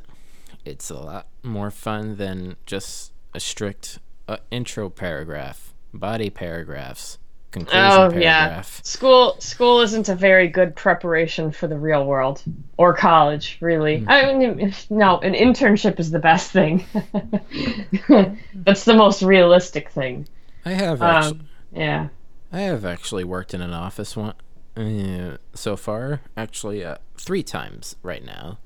it's 0.64 0.90
a 0.90 0.94
lot 0.98 1.26
more 1.42 1.70
fun 1.70 2.16
than 2.16 2.56
just 2.66 3.12
a 3.34 3.40
strict 3.40 3.98
uh, 4.28 4.36
intro 4.50 4.88
paragraph, 4.90 5.72
body 5.92 6.30
paragraphs, 6.30 7.18
conclusion 7.50 7.80
Oh 7.90 8.10
yeah, 8.16 8.38
paragraph. 8.46 8.80
school 8.84 9.36
school 9.40 9.80
isn't 9.80 10.08
a 10.08 10.14
very 10.14 10.46
good 10.48 10.76
preparation 10.76 11.50
for 11.50 11.66
the 11.66 11.78
real 11.78 12.04
world 12.06 12.42
or 12.76 12.94
college, 12.94 13.58
really. 13.60 14.04
I 14.06 14.32
mean, 14.34 14.72
no, 14.90 15.18
an 15.20 15.34
internship 15.34 15.98
is 15.98 16.10
the 16.10 16.18
best 16.20 16.50
thing. 16.52 16.84
That's 18.54 18.84
the 18.84 18.94
most 18.94 19.22
realistic 19.22 19.90
thing. 19.90 20.28
I 20.64 20.72
have 20.72 21.02
actually, 21.02 21.40
Um, 21.40 21.48
yeah. 21.72 22.08
I 22.52 22.60
have 22.60 22.84
actually 22.84 23.24
worked 23.24 23.54
in 23.54 23.60
an 23.60 23.72
office 23.72 24.16
one 24.16 24.34
uh, 24.76 25.36
so 25.54 25.76
far. 25.76 26.20
Actually, 26.36 26.84
uh, 26.84 26.96
three 27.16 27.42
times 27.42 27.96
right 28.02 28.24
now. 28.24 28.58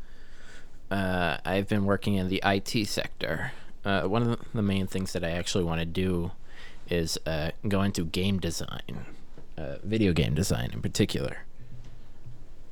Uh, 0.94 1.38
I've 1.44 1.66
been 1.66 1.86
working 1.86 2.14
in 2.14 2.28
the 2.28 2.40
IT 2.44 2.86
sector. 2.86 3.50
Uh, 3.84 4.02
one 4.02 4.22
of 4.22 4.38
the 4.54 4.62
main 4.62 4.86
things 4.86 5.12
that 5.12 5.24
I 5.24 5.30
actually 5.30 5.64
want 5.64 5.80
to 5.80 5.84
do 5.84 6.30
is 6.88 7.18
uh, 7.26 7.50
go 7.66 7.82
into 7.82 8.04
game 8.04 8.38
design, 8.38 9.04
uh, 9.58 9.78
video 9.82 10.12
game 10.12 10.34
design 10.34 10.70
in 10.72 10.80
particular. 10.80 11.46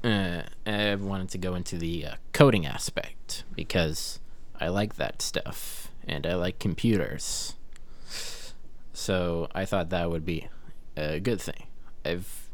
Uh, 0.05 0.43
I 0.65 0.95
wanted 0.95 1.31
to 1.31 1.39
go 1.39 1.57
into 1.57 1.77
the 1.77 2.07
uh, 2.07 2.15
coding 2.33 2.65
aspect 2.65 3.43
because 3.57 4.21
I 4.61 4.69
like 4.69 4.95
that 4.95 5.21
stuff 5.21 5.91
and 6.07 6.25
I 6.25 6.37
like 6.37 6.61
computers. 6.61 7.57
So 8.93 9.49
I 9.53 9.65
thought 9.65 9.91
that 9.91 10.11
would 10.11 10.25
be 10.25 10.47
a 10.97 11.19
good 11.19 11.41
thing. 11.41 11.67
I've 12.05 12.49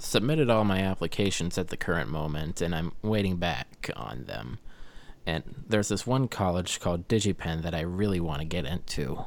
submitted 0.00 0.50
all 0.50 0.64
my 0.64 0.80
applications 0.80 1.56
at 1.56 1.68
the 1.68 1.76
current 1.76 2.10
moment 2.10 2.60
and 2.60 2.74
I'm 2.74 2.94
waiting 3.00 3.36
back 3.36 3.92
on 3.94 4.24
them. 4.24 4.58
And 5.28 5.66
there's 5.68 5.88
this 5.88 6.06
one 6.06 6.26
college 6.26 6.80
called 6.80 7.06
DigiPen 7.06 7.60
that 7.60 7.74
I 7.74 7.80
really 7.80 8.18
want 8.18 8.40
to 8.40 8.46
get 8.46 8.64
into. 8.64 9.26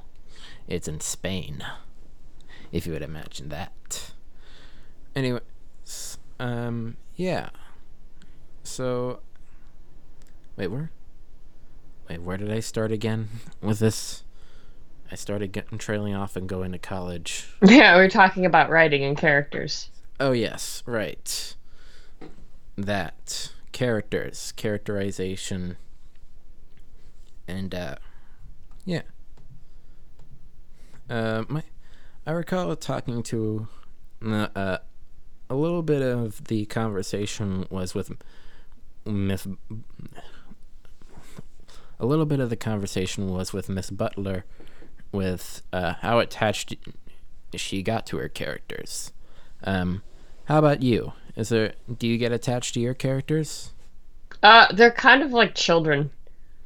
It's 0.67 0.87
in 0.87 0.99
Spain. 0.99 1.63
If 2.71 2.87
you 2.87 2.93
would 2.93 3.03
imagine 3.03 3.49
that. 3.49 4.11
Anyway, 5.15 5.41
um, 6.39 6.97
yeah. 7.15 7.49
So, 8.63 9.19
wait, 10.57 10.69
where? 10.69 10.89
Wait, 12.09 12.23
where 12.23 12.37
did 12.37 12.51
I 12.51 12.61
start 12.61 12.91
again 12.91 13.29
with 13.61 13.77
this? 13.77 14.23
I 15.11 15.15
started 15.15 15.51
getting 15.51 15.77
trailing 15.77 16.15
off 16.15 16.35
and 16.35 16.49
going 16.49 16.71
to 16.71 16.79
college. 16.79 17.47
Yeah, 17.61 17.95
we 17.95 18.05
are 18.05 18.09
talking 18.09 18.47
about 18.47 18.71
writing 18.71 19.03
and 19.03 19.15
characters. 19.15 19.91
Oh 20.19 20.31
yes, 20.31 20.81
right. 20.87 21.55
That 22.75 23.51
characters, 23.71 24.51
characterization, 24.53 25.77
and 27.51 27.75
uh, 27.75 27.95
yeah. 28.85 29.01
Uh, 31.09 31.43
my, 31.49 31.63
I 32.25 32.31
recall 32.31 32.75
talking 32.75 33.21
to, 33.23 33.67
uh, 34.25 34.47
uh, 34.55 34.77
a 35.49 35.55
little 35.55 35.83
bit 35.83 36.01
of 36.01 36.45
the 36.45 36.65
conversation 36.65 37.67
was 37.69 37.93
with 37.93 38.13
Miss. 39.05 39.45
A 41.99 42.05
little 42.05 42.25
bit 42.25 42.39
of 42.39 42.49
the 42.49 42.55
conversation 42.55 43.27
was 43.27 43.53
with 43.53 43.69
Miss 43.69 43.91
Butler, 43.91 44.45
with 45.11 45.61
uh, 45.73 45.95
how 46.01 46.19
attached 46.19 46.75
she 47.55 47.83
got 47.83 48.05
to 48.07 48.17
her 48.17 48.29
characters. 48.29 49.11
Um, 49.63 50.01
how 50.45 50.57
about 50.59 50.81
you? 50.81 51.13
Is 51.35 51.49
there 51.49 51.73
do 51.97 52.07
you 52.07 52.17
get 52.17 52.31
attached 52.31 52.73
to 52.75 52.79
your 52.79 52.93
characters? 52.93 53.73
Uh, 54.41 54.73
they're 54.73 54.91
kind 54.91 55.21
of 55.21 55.31
like 55.31 55.53
children. 55.53 56.11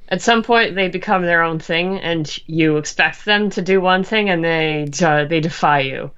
At 0.09 0.21
some 0.21 0.43
point, 0.43 0.75
they 0.75 0.87
become 0.87 1.23
their 1.23 1.41
own 1.41 1.59
thing, 1.59 1.99
and 1.99 2.39
you 2.45 2.77
expect 2.77 3.25
them 3.25 3.49
to 3.51 3.61
do 3.61 3.81
one 3.81 4.03
thing, 4.03 4.29
and 4.29 4.43
they 4.43 4.87
uh, 5.03 5.25
they 5.25 5.39
defy 5.39 5.79
you. 5.79 6.11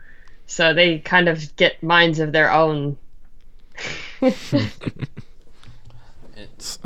So 0.46 0.74
they 0.74 1.00
kind 1.00 1.28
of 1.30 1.56
get 1.56 1.82
minds 1.82 2.20
of 2.20 2.32
their 2.32 2.52
own. 2.52 2.98
It's 6.58 6.80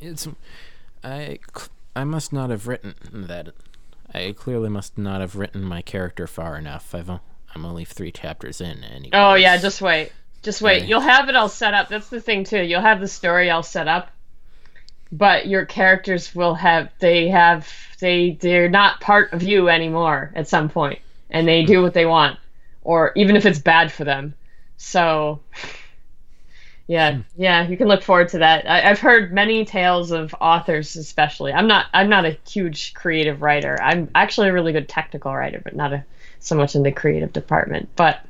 it's 0.00 0.28
I 1.04 1.38
I 1.94 2.04
must 2.04 2.32
not 2.32 2.50
have 2.50 2.66
written 2.66 2.94
that. 3.12 3.48
I 4.14 4.34
clearly 4.36 4.68
must 4.68 4.96
not 4.96 5.20
have 5.20 5.36
written 5.36 5.62
my 5.62 5.82
character 5.82 6.26
far 6.26 6.56
enough. 6.56 6.94
I've 6.94 7.10
o- 7.10 7.20
I'm 7.54 7.64
only 7.64 7.84
three 7.84 8.12
chapters 8.12 8.60
in. 8.60 8.84
Anyway. 8.84 9.10
Oh 9.12 9.34
yeah, 9.34 9.56
just 9.56 9.80
wait, 9.80 10.12
just 10.42 10.62
wait. 10.62 10.78
Okay. 10.78 10.86
You'll 10.86 11.00
have 11.00 11.28
it 11.28 11.36
all 11.36 11.48
set 11.48 11.74
up. 11.74 11.88
That's 11.88 12.08
the 12.08 12.20
thing 12.20 12.44
too. 12.44 12.62
You'll 12.62 12.80
have 12.80 13.00
the 13.00 13.08
story 13.08 13.50
all 13.50 13.62
set 13.62 13.88
up, 13.88 14.10
but 15.12 15.46
your 15.46 15.64
characters 15.64 16.34
will 16.34 16.54
have 16.54 16.90
they 16.98 17.28
have 17.28 17.72
they 18.00 18.32
they're 18.40 18.68
not 18.68 19.00
part 19.00 19.32
of 19.32 19.42
you 19.42 19.68
anymore 19.68 20.32
at 20.34 20.48
some 20.48 20.68
point, 20.68 21.00
and 21.30 21.46
they 21.46 21.64
do 21.64 21.82
what 21.82 21.94
they 21.94 22.06
want, 22.06 22.38
or 22.82 23.12
even 23.16 23.36
if 23.36 23.46
it's 23.46 23.58
bad 23.58 23.92
for 23.92 24.04
them. 24.04 24.34
So. 24.76 25.40
Yeah, 26.88 27.22
yeah, 27.36 27.66
you 27.66 27.76
can 27.76 27.88
look 27.88 28.00
forward 28.04 28.28
to 28.28 28.38
that. 28.38 28.64
I, 28.70 28.88
I've 28.88 29.00
heard 29.00 29.32
many 29.32 29.64
tales 29.64 30.12
of 30.12 30.32
authors, 30.40 30.94
especially. 30.94 31.52
I'm 31.52 31.66
not, 31.66 31.86
I'm 31.92 32.08
not 32.08 32.24
a 32.24 32.38
huge 32.48 32.94
creative 32.94 33.42
writer. 33.42 33.76
I'm 33.82 34.08
actually 34.14 34.50
a 34.50 34.52
really 34.52 34.70
good 34.70 34.88
technical 34.88 35.34
writer, 35.34 35.60
but 35.64 35.74
not 35.74 35.92
a 35.92 36.04
so 36.38 36.56
much 36.56 36.74
in 36.74 36.82
the 36.82 36.92
creative 36.92 37.32
department. 37.32 37.88
But 37.96 38.20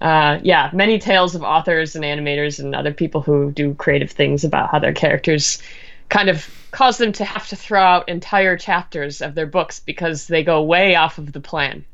uh, 0.00 0.40
yeah, 0.42 0.70
many 0.72 0.98
tales 0.98 1.34
of 1.34 1.42
authors 1.42 1.96
and 1.96 2.04
animators 2.04 2.58
and 2.58 2.74
other 2.74 2.92
people 2.92 3.22
who 3.22 3.50
do 3.52 3.74
creative 3.74 4.10
things 4.10 4.44
about 4.44 4.70
how 4.70 4.78
their 4.78 4.92
characters 4.92 5.62
kind 6.08 6.28
of 6.28 6.48
cause 6.70 6.98
them 6.98 7.12
to 7.12 7.24
have 7.24 7.48
to 7.48 7.56
throw 7.56 7.80
out 7.80 8.08
entire 8.08 8.56
chapters 8.56 9.20
of 9.22 9.34
their 9.34 9.46
books 9.46 9.80
because 9.80 10.26
they 10.26 10.44
go 10.44 10.62
way 10.62 10.94
off 10.94 11.18
of 11.18 11.32
the 11.32 11.40
plan. 11.40 11.84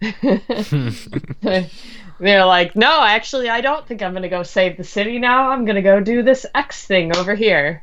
They're 2.18 2.46
like, 2.46 2.74
no, 2.74 3.02
actually, 3.02 3.48
I 3.48 3.60
don't 3.60 3.86
think 3.86 4.02
I'm 4.02 4.12
going 4.12 4.22
to 4.22 4.28
go 4.28 4.42
save 4.42 4.76
the 4.76 4.84
city 4.84 5.18
now. 5.18 5.50
I'm 5.50 5.64
going 5.64 5.76
to 5.76 5.82
go 5.82 6.00
do 6.00 6.22
this 6.22 6.46
X 6.54 6.86
thing 6.86 7.14
over 7.16 7.34
here. 7.34 7.82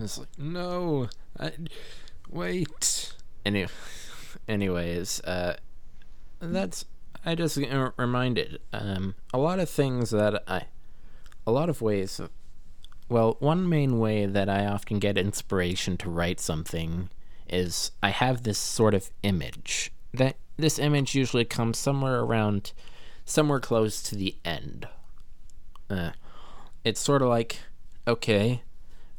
It's 0.00 0.18
like 0.18 0.36
no, 0.36 1.08
I, 1.38 1.52
wait. 2.28 3.12
Any, 3.46 3.66
anyways, 4.48 5.20
uh, 5.20 5.56
that's 6.40 6.84
I 7.24 7.36
just 7.36 7.58
uh, 7.58 7.90
reminded 7.96 8.60
um 8.72 9.14
a 9.32 9.38
lot 9.38 9.60
of 9.60 9.70
things 9.70 10.10
that 10.10 10.42
I, 10.48 10.62
a 11.46 11.52
lot 11.52 11.68
of 11.68 11.80
ways. 11.80 12.20
Well, 13.08 13.36
one 13.38 13.68
main 13.68 13.98
way 13.98 14.26
that 14.26 14.48
I 14.48 14.66
often 14.66 14.98
get 14.98 15.18
inspiration 15.18 15.96
to 15.98 16.10
write 16.10 16.40
something 16.40 17.10
is 17.48 17.90
I 18.02 18.10
have 18.10 18.42
this 18.42 18.58
sort 18.58 18.94
of 18.94 19.10
image. 19.22 19.92
That 20.12 20.36
this 20.56 20.78
image 20.78 21.14
usually 21.14 21.44
comes 21.44 21.78
somewhere 21.78 22.20
around, 22.20 22.72
somewhere 23.24 23.60
close 23.60 24.02
to 24.04 24.14
the 24.14 24.36
end. 24.44 24.88
Uh, 25.90 26.10
it's 26.82 27.00
sort 27.00 27.22
of 27.22 27.28
like, 27.28 27.60
okay, 28.06 28.62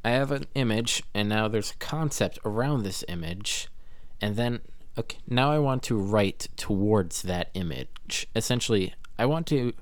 I 0.03 0.09
have 0.09 0.31
an 0.31 0.45
image, 0.55 1.03
and 1.13 1.29
now 1.29 1.47
there's 1.47 1.71
a 1.71 1.77
concept 1.77 2.39
around 2.45 2.83
this 2.83 3.03
image, 3.07 3.67
and 4.21 4.35
then 4.35 4.61
okay, 4.97 5.17
now 5.27 5.51
I 5.51 5.59
want 5.59 5.83
to 5.83 5.97
write 5.97 6.47
towards 6.55 7.21
that 7.23 7.49
image. 7.53 8.27
Essentially, 8.35 8.93
I 9.17 9.25
want 9.25 9.47
to. 9.47 9.73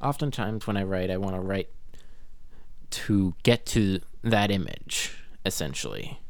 Oftentimes, 0.00 0.66
when 0.66 0.76
I 0.76 0.84
write, 0.84 1.10
I 1.10 1.16
want 1.16 1.34
to 1.34 1.40
write 1.40 1.68
to 2.90 3.34
get 3.42 3.66
to 3.66 4.00
that 4.22 4.50
image. 4.50 5.14
Essentially, 5.46 6.20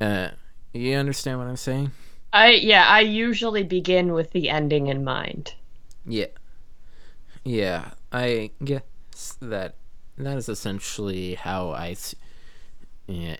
Uh, 0.00 0.30
you 0.72 0.96
understand 0.96 1.38
what 1.38 1.46
I'm 1.46 1.56
saying? 1.56 1.92
I 2.32 2.50
yeah, 2.50 2.86
I 2.88 3.00
usually 3.00 3.62
begin 3.62 4.12
with 4.12 4.32
the 4.32 4.48
ending 4.48 4.88
in 4.88 5.04
mind. 5.04 5.54
Yeah. 6.04 6.26
Yeah, 7.44 7.92
I 8.10 8.50
guess 8.64 8.82
that 9.40 9.76
that 10.18 10.36
is 10.36 10.48
essentially 10.48 11.34
how 11.34 11.70
I 11.70 11.94
see, 11.94 12.16
yeah, 13.06 13.36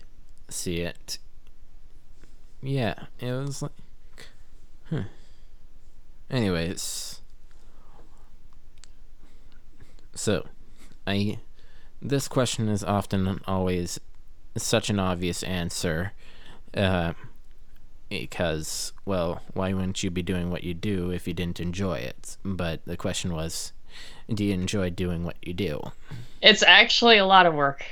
see 0.49 0.79
it. 0.79 1.17
Yeah, 2.61 2.95
it 3.19 3.31
was 3.31 3.61
like. 3.61 3.71
Huh. 4.89 5.03
Anyways. 6.29 7.21
So, 10.15 10.47
I. 11.05 11.39
This 12.01 12.27
question 12.27 12.69
is 12.69 12.83
often 12.83 13.41
always 13.47 13.99
such 14.55 14.89
an 14.89 14.99
obvious 14.99 15.43
answer. 15.43 16.13
Uh, 16.73 17.13
because, 18.09 18.93
well, 19.05 19.41
why 19.53 19.73
wouldn't 19.73 20.03
you 20.03 20.09
be 20.09 20.23
doing 20.23 20.49
what 20.49 20.63
you 20.63 20.73
do 20.73 21.11
if 21.11 21.27
you 21.27 21.33
didn't 21.33 21.59
enjoy 21.59 21.95
it? 21.95 22.37
But 22.43 22.81
the 22.85 22.97
question 22.97 23.33
was, 23.33 23.73
do 24.33 24.45
you 24.45 24.53
enjoy 24.53 24.89
doing 24.89 25.23
what 25.23 25.35
you 25.41 25.53
do? 25.53 25.81
It's 26.41 26.63
actually 26.63 27.17
a 27.17 27.25
lot 27.25 27.45
of 27.45 27.53
work. 27.53 27.83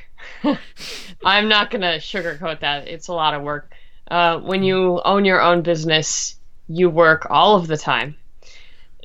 I'm 1.25 1.49
not 1.49 1.71
going 1.71 1.81
to 1.81 1.97
sugarcoat 1.97 2.61
that. 2.61 2.87
It's 2.87 3.07
a 3.07 3.13
lot 3.13 3.33
of 3.33 3.41
work. 3.41 3.73
Uh, 4.09 4.39
when 4.39 4.63
you 4.63 5.01
own 5.03 5.25
your 5.25 5.41
own 5.41 5.61
business, 5.61 6.35
you 6.67 6.89
work 6.89 7.27
all 7.29 7.55
of 7.55 7.67
the 7.67 7.77
time. 7.77 8.15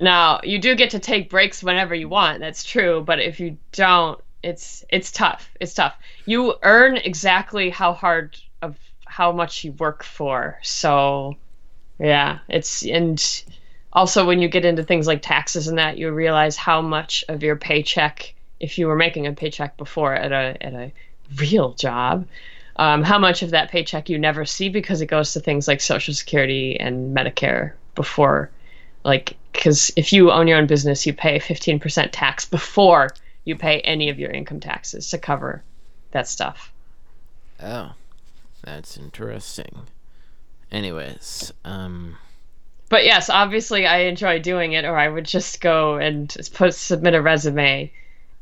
Now, 0.00 0.40
you 0.42 0.58
do 0.58 0.74
get 0.74 0.90
to 0.90 0.98
take 0.98 1.30
breaks 1.30 1.62
whenever 1.62 1.94
you 1.94 2.08
want. 2.08 2.40
That's 2.40 2.64
true, 2.64 3.02
but 3.04 3.20
if 3.20 3.38
you 3.38 3.58
don't, 3.72 4.20
it's 4.42 4.84
it's 4.88 5.10
tough. 5.10 5.50
It's 5.60 5.74
tough. 5.74 5.94
You 6.26 6.54
earn 6.62 6.96
exactly 6.96 7.70
how 7.70 7.92
hard 7.92 8.36
of 8.62 8.76
how 9.06 9.32
much 9.32 9.64
you 9.64 9.72
work 9.72 10.02
for. 10.02 10.58
So, 10.62 11.36
yeah, 11.98 12.38
it's 12.48 12.84
and 12.84 13.44
also 13.92 14.26
when 14.26 14.40
you 14.40 14.48
get 14.48 14.64
into 14.64 14.82
things 14.82 15.06
like 15.06 15.22
taxes 15.22 15.68
and 15.68 15.78
that, 15.78 15.98
you 15.98 16.10
realize 16.10 16.56
how 16.56 16.80
much 16.80 17.24
of 17.28 17.42
your 17.42 17.56
paycheck, 17.56 18.34
if 18.60 18.78
you 18.78 18.86
were 18.86 18.96
making 18.96 19.26
a 19.26 19.32
paycheck 19.32 19.76
before 19.76 20.14
at 20.14 20.32
a 20.32 20.56
at 20.64 20.74
a 20.74 20.92
real 21.36 21.74
job, 21.74 22.26
um, 22.76 23.02
how 23.02 23.18
much 23.18 23.42
of 23.42 23.50
that 23.50 23.70
paycheck 23.70 24.08
you 24.08 24.18
never 24.18 24.44
see 24.44 24.68
because 24.68 25.00
it 25.00 25.06
goes 25.06 25.32
to 25.32 25.40
things 25.40 25.68
like 25.68 25.80
Social 25.80 26.14
Security 26.14 26.78
and 26.80 27.14
Medicare 27.14 27.72
before, 27.94 28.50
like 29.04 29.36
because 29.52 29.92
if 29.96 30.12
you 30.12 30.30
own 30.30 30.46
your 30.46 30.56
own 30.56 30.66
business, 30.66 31.04
you 31.04 31.12
pay 31.12 31.38
15% 31.38 32.08
tax 32.12 32.46
before 32.46 33.10
you 33.44 33.56
pay 33.56 33.80
any 33.80 34.08
of 34.08 34.18
your 34.18 34.30
income 34.30 34.60
taxes 34.60 35.10
to 35.10 35.18
cover 35.18 35.62
that 36.12 36.28
stuff. 36.28 36.72
Oh, 37.62 37.92
that's 38.62 38.96
interesting. 38.96 39.86
Anyways, 40.70 41.52
um. 41.64 42.16
But 42.88 43.04
yes, 43.04 43.30
obviously 43.30 43.86
I 43.86 44.00
enjoy 44.00 44.40
doing 44.40 44.72
it, 44.72 44.84
or 44.84 44.96
I 44.96 45.08
would 45.08 45.24
just 45.24 45.60
go 45.60 45.96
and 45.96 46.34
put 46.54 46.74
submit 46.74 47.14
a 47.14 47.22
resume 47.22 47.92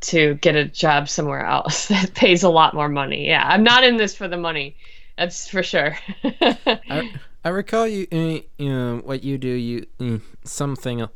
to 0.01 0.35
get 0.35 0.57
a 0.57 0.65
job 0.65 1.09
somewhere 1.09 1.45
else 1.45 1.89
that 1.89 2.15
pays 2.15 2.43
a 2.43 2.49
lot 2.49 2.75
more 2.75 2.89
money. 2.89 3.27
Yeah, 3.27 3.47
I'm 3.47 3.63
not 3.63 3.85
in 3.85 3.97
this 3.97 4.15
for 4.15 4.29
the 4.29 4.37
money. 4.37 4.77
That's 5.17 5.49
for 5.49 5.63
sure. 5.63 5.99
I, 6.25 7.11
I 7.45 7.49
recall 7.49 7.87
you, 7.89 8.07
uh, 8.13 8.41
you 8.57 8.73
know, 8.73 9.01
what 9.05 9.25
you 9.25 9.37
do. 9.37 9.49
You 9.49 9.87
uh, 10.01 10.19
something. 10.45 11.09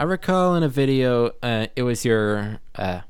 I 0.00 0.04
recall 0.04 0.54
in 0.54 0.62
a 0.62 0.68
video, 0.68 1.32
uh, 1.42 1.66
it 1.74 1.82
was 1.82 2.04
your 2.04 2.60
uh, 2.76 3.00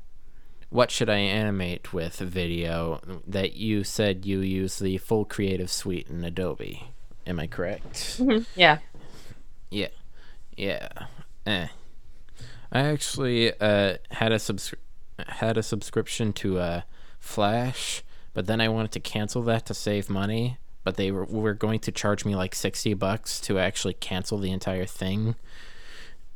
"What 0.71 0.89
should 0.89 1.09
I 1.09 1.17
animate 1.17 1.93
with?" 1.93 2.17
video 2.17 2.99
that 3.27 3.53
you 3.53 3.83
said 3.83 4.25
you 4.25 4.39
use 4.39 4.79
the 4.79 4.97
full 4.97 5.23
Creative 5.23 5.69
Suite 5.69 6.07
in 6.09 6.23
Adobe. 6.23 6.85
Am 7.27 7.39
I 7.39 7.45
correct? 7.45 7.93
Mm-hmm. 8.19 8.43
Yeah. 8.55 8.79
Yeah. 9.69 9.89
Yeah. 10.57 10.89
Eh. 11.45 11.67
I 12.71 12.79
actually 12.79 13.53
uh, 13.59 13.97
had 14.09 14.31
a 14.31 14.39
subs- 14.39 14.73
had 15.27 15.57
a 15.57 15.63
subscription 15.63 16.33
to 16.33 16.57
uh, 16.57 16.81
Flash, 17.19 18.03
but 18.33 18.47
then 18.47 18.59
I 18.61 18.67
wanted 18.67 18.91
to 18.93 18.99
cancel 18.99 19.43
that 19.43 19.67
to 19.67 19.75
save 19.75 20.09
money. 20.09 20.57
But 20.83 20.95
they 20.95 21.11
were, 21.11 21.25
were 21.25 21.53
going 21.53 21.81
to 21.81 21.91
charge 21.91 22.25
me 22.25 22.35
like 22.35 22.55
sixty 22.55 22.95
bucks 22.95 23.39
to 23.41 23.59
actually 23.59 23.93
cancel 23.93 24.39
the 24.39 24.51
entire 24.51 24.85
thing, 24.85 25.35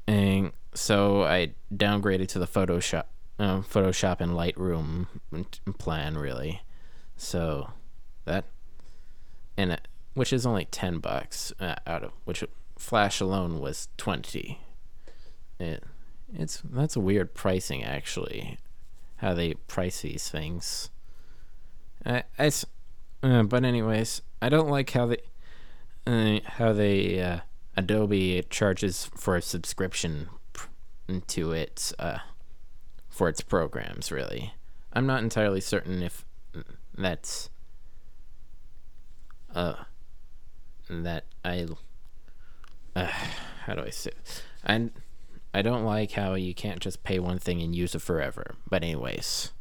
and 0.07 0.51
so 0.73 1.23
I 1.23 1.53
downgraded 1.73 2.27
to 2.29 2.39
the 2.39 2.47
Photoshop, 2.47 3.05
uh, 3.39 3.59
Photoshop 3.59 4.21
and 4.21 4.31
Lightroom 4.31 5.07
plan 5.77 6.17
really. 6.17 6.61
So 7.15 7.71
that 8.25 8.45
and 9.57 9.71
it, 9.73 9.87
which 10.13 10.33
is 10.33 10.45
only 10.45 10.65
ten 10.65 10.99
bucks 10.99 11.53
uh, 11.59 11.75
out 11.85 12.03
of 12.03 12.11
which 12.25 12.43
Flash 12.77 13.21
alone 13.21 13.59
was 13.59 13.87
twenty. 13.97 14.59
It, 15.59 15.83
it's 16.33 16.61
that's 16.63 16.95
a 16.95 16.99
weird 16.99 17.33
pricing 17.33 17.83
actually, 17.83 18.57
how 19.17 19.33
they 19.33 19.53
price 19.53 20.01
these 20.01 20.29
things. 20.29 20.89
I, 22.05 22.23
I 22.37 22.51
uh, 23.21 23.43
but 23.43 23.63
anyways, 23.63 24.21
I 24.41 24.49
don't 24.49 24.67
like 24.67 24.91
how 24.91 25.05
they 25.05 25.21
uh, 26.05 26.39
how 26.45 26.73
they 26.73 27.21
uh, 27.21 27.39
Adobe 27.75 28.43
charges 28.49 29.09
for 29.15 29.35
a 29.35 29.41
subscription 29.41 30.29
to 31.27 31.51
it 31.51 31.91
uh, 31.99 32.19
for 33.09 33.29
its 33.29 33.41
programs. 33.41 34.11
Really, 34.11 34.53
I'm 34.93 35.05
not 35.05 35.23
entirely 35.23 35.61
certain 35.61 36.01
if 36.03 36.25
that's 36.95 37.49
uh 39.55 39.75
that 40.89 41.25
I 41.43 41.67
uh, 42.95 43.09
how 43.65 43.75
do 43.75 43.81
I 43.81 43.89
say? 43.89 44.11
I 44.65 44.89
I 45.53 45.61
don't 45.61 45.83
like 45.83 46.11
how 46.11 46.33
you 46.33 46.53
can't 46.53 46.79
just 46.79 47.03
pay 47.03 47.19
one 47.19 47.39
thing 47.39 47.61
and 47.61 47.75
use 47.75 47.95
it 47.95 48.01
forever. 48.01 48.55
But 48.69 48.83
anyways. 48.83 49.51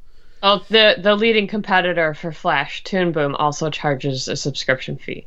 Oh, 0.43 0.65
the 0.69 0.97
the 0.99 1.15
leading 1.15 1.47
competitor 1.47 2.15
for 2.15 2.33
Flash, 2.33 2.83
Toon 2.83 3.13
Boom, 3.13 3.35
also 3.37 3.71
charges 3.71 4.27
a 4.27 4.37
subscription 4.37 4.97
fee. 4.97 5.27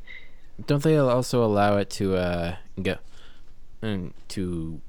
Don't 0.65 0.83
they 0.83 0.97
also 0.97 1.43
allow 1.43 1.77
it 1.77 1.89
to 1.91 2.15
uh 2.15 2.55
go 2.81 2.95
um, 3.81 4.13
to 4.29 4.81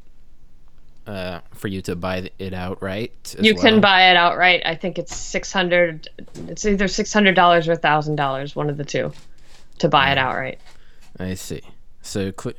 uh 1.07 1.41
for 1.55 1.69
you 1.69 1.83
to 1.83 1.97
buy 1.97 2.31
it 2.39 2.55
outright? 2.55 3.35
You 3.41 3.55
well? 3.55 3.63
can 3.65 3.81
buy 3.81 4.11
it 4.11 4.17
outright. 4.17 4.63
I 4.65 4.75
think 4.75 4.99
it's 4.99 5.15
six 5.15 5.53
hundred. 5.53 6.09
It's 6.49 6.65
either 6.65 6.89
six 6.89 7.13
hundred 7.13 7.35
dollars 7.35 7.69
or 7.69 7.77
thousand 7.77 8.17
dollars, 8.17 8.55
one 8.55 8.71
of 8.71 8.77
the 8.77 8.85
two, 8.85 9.13
to 9.79 9.89
buy 9.89 10.13
it 10.13 10.19
outright. 10.19 10.61
I 11.19 11.35
see. 11.35 11.63
So, 12.03 12.33
cl- 12.39 12.57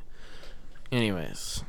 anyways, 0.91 1.63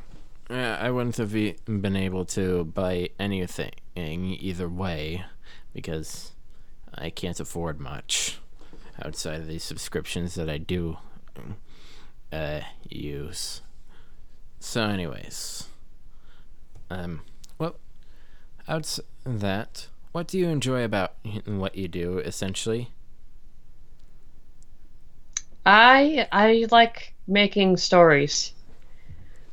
yeah, 0.50 0.78
I 0.80 0.90
wouldn't 0.90 1.16
have 1.18 1.32
be, 1.32 1.56
been 1.66 1.96
able 1.96 2.24
to 2.26 2.64
buy 2.64 3.10
anything 3.20 3.72
either 3.96 4.68
way 4.68 5.24
because 5.74 6.32
I 6.94 7.10
can't 7.10 7.38
afford 7.38 7.78
much 7.78 8.38
outside 9.04 9.40
of 9.40 9.46
these 9.46 9.62
subscriptions 9.62 10.34
that 10.34 10.48
I 10.48 10.58
do 10.58 10.98
uh, 12.32 12.60
use. 12.88 13.62
So, 14.60 14.82
anyways, 14.82 15.68
um, 16.90 17.20
well, 17.58 17.76
outside 18.66 19.04
that, 19.24 19.88
what 20.12 20.26
do 20.28 20.38
you 20.38 20.48
enjoy 20.48 20.84
about 20.84 21.14
what 21.44 21.76
you 21.76 21.88
do, 21.88 22.18
essentially? 22.18 22.90
I 25.64 26.26
I 26.32 26.66
like 26.70 27.14
making 27.26 27.76
stories. 27.76 28.52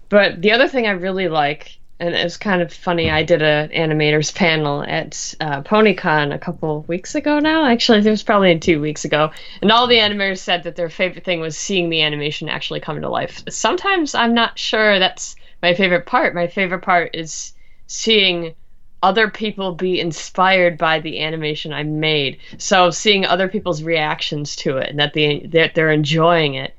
But 0.08 0.42
the 0.42 0.52
other 0.52 0.68
thing 0.68 0.88
I 0.88 0.92
really 0.92 1.28
like, 1.28 1.78
and 2.00 2.14
it 2.14 2.24
was 2.24 2.36
kind 2.36 2.62
of 2.62 2.74
funny, 2.74 3.10
I 3.10 3.24
did 3.24 3.42
an 3.42 3.70
animators 3.70 4.34
panel 4.36 4.84
at 4.84 5.34
uh, 5.40 5.62
PonyCon 5.62 6.34
a 6.34 6.40
couple 6.40 6.84
weeks 6.88 7.16
ago 7.16 7.40
now. 7.40 7.66
Actually, 7.66 8.00
it 8.00 8.10
was 8.10 8.24
probably 8.24 8.58
two 8.60 8.82
weeks 8.82 9.06
ago. 9.06 9.32
And 9.62 9.72
all 9.72 9.88
the 9.88 10.00
animators 10.00 10.40
said 10.40 10.64
that 10.64 10.76
their 10.76 10.90
favorite 10.90 11.24
thing 11.24 11.40
was 11.40 11.58
seeing 11.58 11.90
the 11.90 12.02
animation 12.02 12.50
actually 12.50 12.82
come 12.82 13.00
to 13.00 13.10
life. 13.10 13.44
Sometimes 13.50 14.14
I'm 14.14 14.34
not 14.34 14.60
sure 14.60 15.00
that's 15.00 15.38
my 15.62 15.74
favorite 15.74 16.06
part. 16.06 16.36
My 16.36 16.48
favorite 16.48 16.82
part 16.82 17.16
is 17.16 17.54
seeing 17.88 18.56
other 19.02 19.30
people 19.30 19.74
be 19.74 20.02
inspired 20.02 20.78
by 20.78 21.00
the 21.00 21.22
animation 21.22 21.72
I 21.72 21.84
made. 21.84 22.40
So 22.58 22.90
seeing 22.90 23.26
other 23.26 23.48
people's 23.48 23.84
reactions 23.84 24.58
to 24.58 24.78
it 24.78 24.90
and 24.90 25.00
that 25.00 25.14
they 25.14 25.48
that 25.52 25.76
they're 25.76 25.92
enjoying 25.92 26.56
it. 26.56 26.76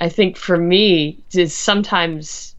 I 0.00 0.08
think 0.08 0.36
for 0.36 0.56
me 0.56 1.18
is 1.32 1.54
sometimes 1.54 2.56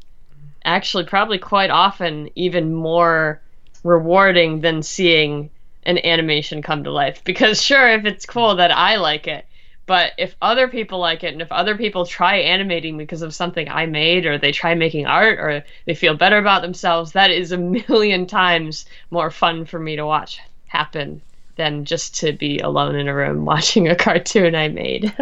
actually 0.66 1.06
probably 1.06 1.38
quite 1.38 1.70
often 1.70 2.30
even 2.36 2.74
more 2.74 3.42
rewarding 3.84 4.62
than 4.62 4.84
seeing 4.84 5.50
an 5.84 5.98
animation 6.06 6.62
come 6.62 6.84
to 6.84 6.92
life 6.92 7.24
because 7.24 7.62
sure 7.62 7.90
if 7.90 8.06
it's 8.06 8.26
cool 8.26 8.56
that 8.56 8.72
I 8.72 8.98
like 8.98 9.28
it 9.28 9.46
but 9.86 10.12
if 10.18 10.36
other 10.42 10.68
people 10.68 11.00
like 11.00 11.24
it 11.24 11.32
and 11.34 11.42
if 11.42 11.52
other 11.52 11.76
people 11.76 12.06
try 12.06 12.38
animating 12.38 12.98
because 12.98 13.22
of 13.22 13.34
something 13.34 13.68
I 13.70 13.86
made 13.86 14.26
or 14.26 14.38
they 14.38 14.52
try 14.52 14.76
making 14.76 15.06
art 15.06 15.40
or 15.40 15.64
they 15.86 15.96
feel 15.96 16.16
better 16.16 16.38
about 16.38 16.62
themselves 16.62 17.14
that 17.14 17.32
is 17.32 17.52
a 17.52 17.58
million 17.90 18.28
times 18.28 18.86
more 19.10 19.32
fun 19.32 19.66
for 19.66 19.80
me 19.80 19.96
to 19.96 20.06
watch 20.06 20.40
happen 20.68 21.22
than 21.60 21.84
just 21.84 22.16
to 22.16 22.32
be 22.32 22.58
alone 22.60 22.96
in 22.96 23.08
a 23.08 23.14
room 23.14 23.44
watching 23.54 23.88
a 23.88 23.96
cartoon 23.96 24.56
I 24.56 24.70
made. 24.70 25.14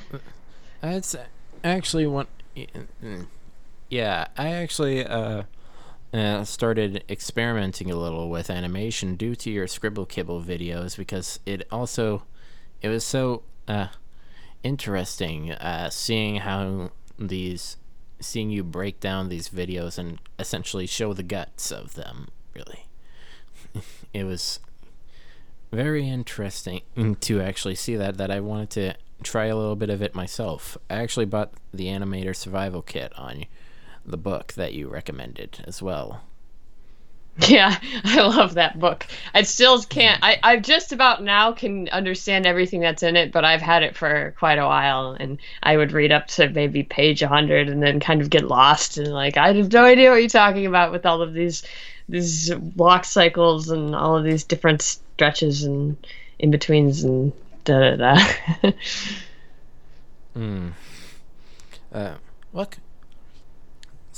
That's 0.80 1.16
actually 1.64 2.06
one. 2.06 2.28
Yeah, 3.88 4.26
I 4.36 4.48
actually 4.48 5.04
uh, 5.06 5.44
uh, 6.12 6.44
started 6.44 7.04
experimenting 7.08 7.90
a 7.90 7.96
little 7.96 8.28
with 8.28 8.50
animation 8.50 9.16
due 9.16 9.34
to 9.36 9.50
your 9.50 9.66
Scribble 9.66 10.04
Kibble 10.04 10.42
videos 10.42 10.96
because 10.96 11.40
it 11.46 11.66
also 11.70 12.24
it 12.82 12.88
was 12.88 13.02
so 13.02 13.42
uh, 13.66 13.88
interesting 14.62 15.52
uh, 15.52 15.88
seeing 15.88 16.36
how 16.36 16.90
these 17.18 17.78
seeing 18.20 18.50
you 18.50 18.62
break 18.62 19.00
down 19.00 19.28
these 19.28 19.48
videos 19.48 19.96
and 19.96 20.18
essentially 20.38 20.86
show 20.86 21.14
the 21.14 21.22
guts 21.22 21.70
of 21.70 21.94
them. 21.94 22.28
Really, 22.54 22.86
it 24.12 24.24
was 24.24 24.60
very 25.72 26.06
interesting 26.06 26.82
to 27.20 27.40
actually 27.40 27.74
see 27.74 27.96
that. 27.96 28.18
That 28.18 28.30
I 28.30 28.40
wanted 28.40 28.70
to 28.70 28.94
try 29.22 29.46
a 29.46 29.56
little 29.56 29.76
bit 29.76 29.88
of 29.88 30.02
it 30.02 30.14
myself. 30.14 30.76
I 30.90 30.96
actually 30.96 31.26
bought 31.26 31.52
the 31.72 31.86
Animator 31.86 32.36
Survival 32.36 32.82
Kit 32.82 33.12
on 33.16 33.46
the 34.10 34.16
book 34.16 34.54
that 34.54 34.72
you 34.74 34.88
recommended 34.88 35.64
as 35.66 35.82
well. 35.82 36.22
Yeah, 37.48 37.78
I 38.02 38.20
love 38.22 38.54
that 38.54 38.80
book. 38.80 39.06
I 39.32 39.42
still 39.42 39.80
can't. 39.82 40.18
I, 40.24 40.40
I 40.42 40.56
just 40.56 40.90
about 40.90 41.22
now 41.22 41.52
can 41.52 41.88
understand 41.90 42.46
everything 42.46 42.80
that's 42.80 43.04
in 43.04 43.14
it, 43.14 43.30
but 43.30 43.44
I've 43.44 43.62
had 43.62 43.84
it 43.84 43.94
for 43.96 44.34
quite 44.40 44.58
a 44.58 44.66
while, 44.66 45.12
and 45.12 45.38
I 45.62 45.76
would 45.76 45.92
read 45.92 46.10
up 46.10 46.26
to 46.28 46.48
maybe 46.48 46.82
page 46.82 47.22
100 47.22 47.68
and 47.68 47.80
then 47.80 48.00
kind 48.00 48.22
of 48.22 48.30
get 48.30 48.42
lost 48.42 48.98
and 48.98 49.12
like 49.12 49.36
I 49.36 49.52
have 49.52 49.72
no 49.72 49.84
idea 49.84 50.10
what 50.10 50.16
you're 50.16 50.28
talking 50.28 50.66
about 50.66 50.90
with 50.90 51.06
all 51.06 51.22
of 51.22 51.32
these 51.32 51.62
these 52.08 52.52
walk 52.74 53.04
cycles 53.04 53.70
and 53.70 53.94
all 53.94 54.16
of 54.16 54.24
these 54.24 54.42
different 54.42 54.82
stretches 54.82 55.62
and 55.62 55.96
in 56.40 56.50
betweens 56.50 57.04
and 57.04 57.32
da 57.64 57.94
da 57.94 58.14
da. 58.14 58.72
Hmm. 60.34 60.68
Uh, 61.92 62.14
what? 62.52 62.76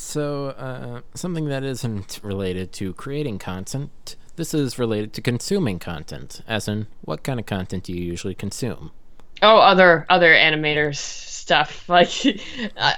So, 0.00 0.46
uh, 0.48 1.02
something 1.14 1.44
that 1.50 1.62
isn't 1.62 2.20
related 2.22 2.72
to 2.72 2.94
creating 2.94 3.38
content. 3.38 4.16
This 4.34 4.54
is 4.54 4.78
related 4.78 5.12
to 5.12 5.20
consuming 5.20 5.78
content, 5.78 6.40
as 6.48 6.66
in, 6.66 6.86
what 7.02 7.22
kind 7.22 7.38
of 7.38 7.44
content 7.44 7.84
do 7.84 7.92
you 7.92 8.02
usually 8.02 8.34
consume? 8.34 8.92
Oh, 9.42 9.58
other 9.58 10.06
other 10.08 10.32
animators 10.32 10.96
stuff 10.96 11.88
like 11.88 12.10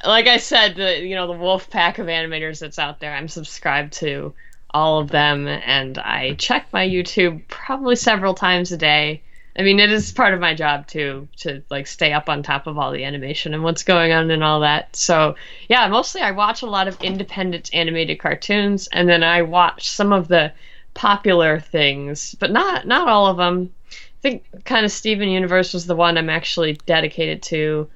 like 0.05 0.29
I 0.29 0.37
said, 0.39 0.77
the 0.77 1.05
you 1.05 1.17
know 1.17 1.27
the 1.27 1.39
wolf 1.39 1.69
pack 1.69 1.99
of 1.99 2.07
animators 2.07 2.61
that's 2.61 2.79
out 2.79 3.01
there. 3.01 3.13
I'm 3.13 3.29
subscribed 3.29 3.95
to 3.95 4.33
all 4.71 5.01
of 5.01 5.11
them, 5.11 5.49
and 5.49 5.99
I 5.99 6.35
check 6.35 6.69
my 6.73 6.87
YouTube 6.89 7.47
probably 7.49 7.97
several 7.97 8.33
times 8.33 8.71
a 8.73 8.79
day 8.79 9.23
I 9.57 9.63
mean, 9.63 9.81
it 9.81 9.93
is 9.93 10.13
part 10.13 10.33
of 10.33 10.41
my 10.41 10.55
job 10.55 10.87
too 10.87 11.29
to 11.39 11.63
like 11.69 11.87
stay 11.87 12.13
up 12.13 12.29
on 12.29 12.43
top 12.43 12.67
of 12.67 12.79
all 12.79 12.91
the 12.91 13.05
animation 13.05 13.53
and 13.53 13.63
what's 13.63 13.83
going 13.83 14.13
on 14.13 14.31
and 14.31 14.43
all 14.43 14.61
that. 14.61 14.97
So 14.97 15.35
yeah, 15.69 15.87
mostly 15.89 16.23
I 16.23 16.31
watch 16.31 16.63
a 16.63 16.67
lot 16.67 16.89
of 16.89 17.01
independent 17.03 17.71
animated 17.75 18.19
cartoons, 18.19 18.89
and 18.93 19.09
then 19.09 19.23
I 19.23 19.43
watch 19.43 19.91
some 19.91 20.13
of 20.13 20.29
the 20.29 20.53
popular 20.95 21.61
things, 21.61 22.35
but 22.37 22.51
not 22.51 22.87
not 22.87 23.09
all 23.09 23.27
of 23.27 23.37
them. 23.37 23.73
I 23.91 24.21
think 24.23 24.65
kind 24.65 24.87
of 24.87 24.93
Steven 24.93 25.29
Universe 25.29 25.75
was 25.75 25.87
the 25.87 25.97
one 25.97 26.17
I'm 26.17 26.31
actually 26.31 26.75
dedicated 26.87 27.43
to. 27.45 27.89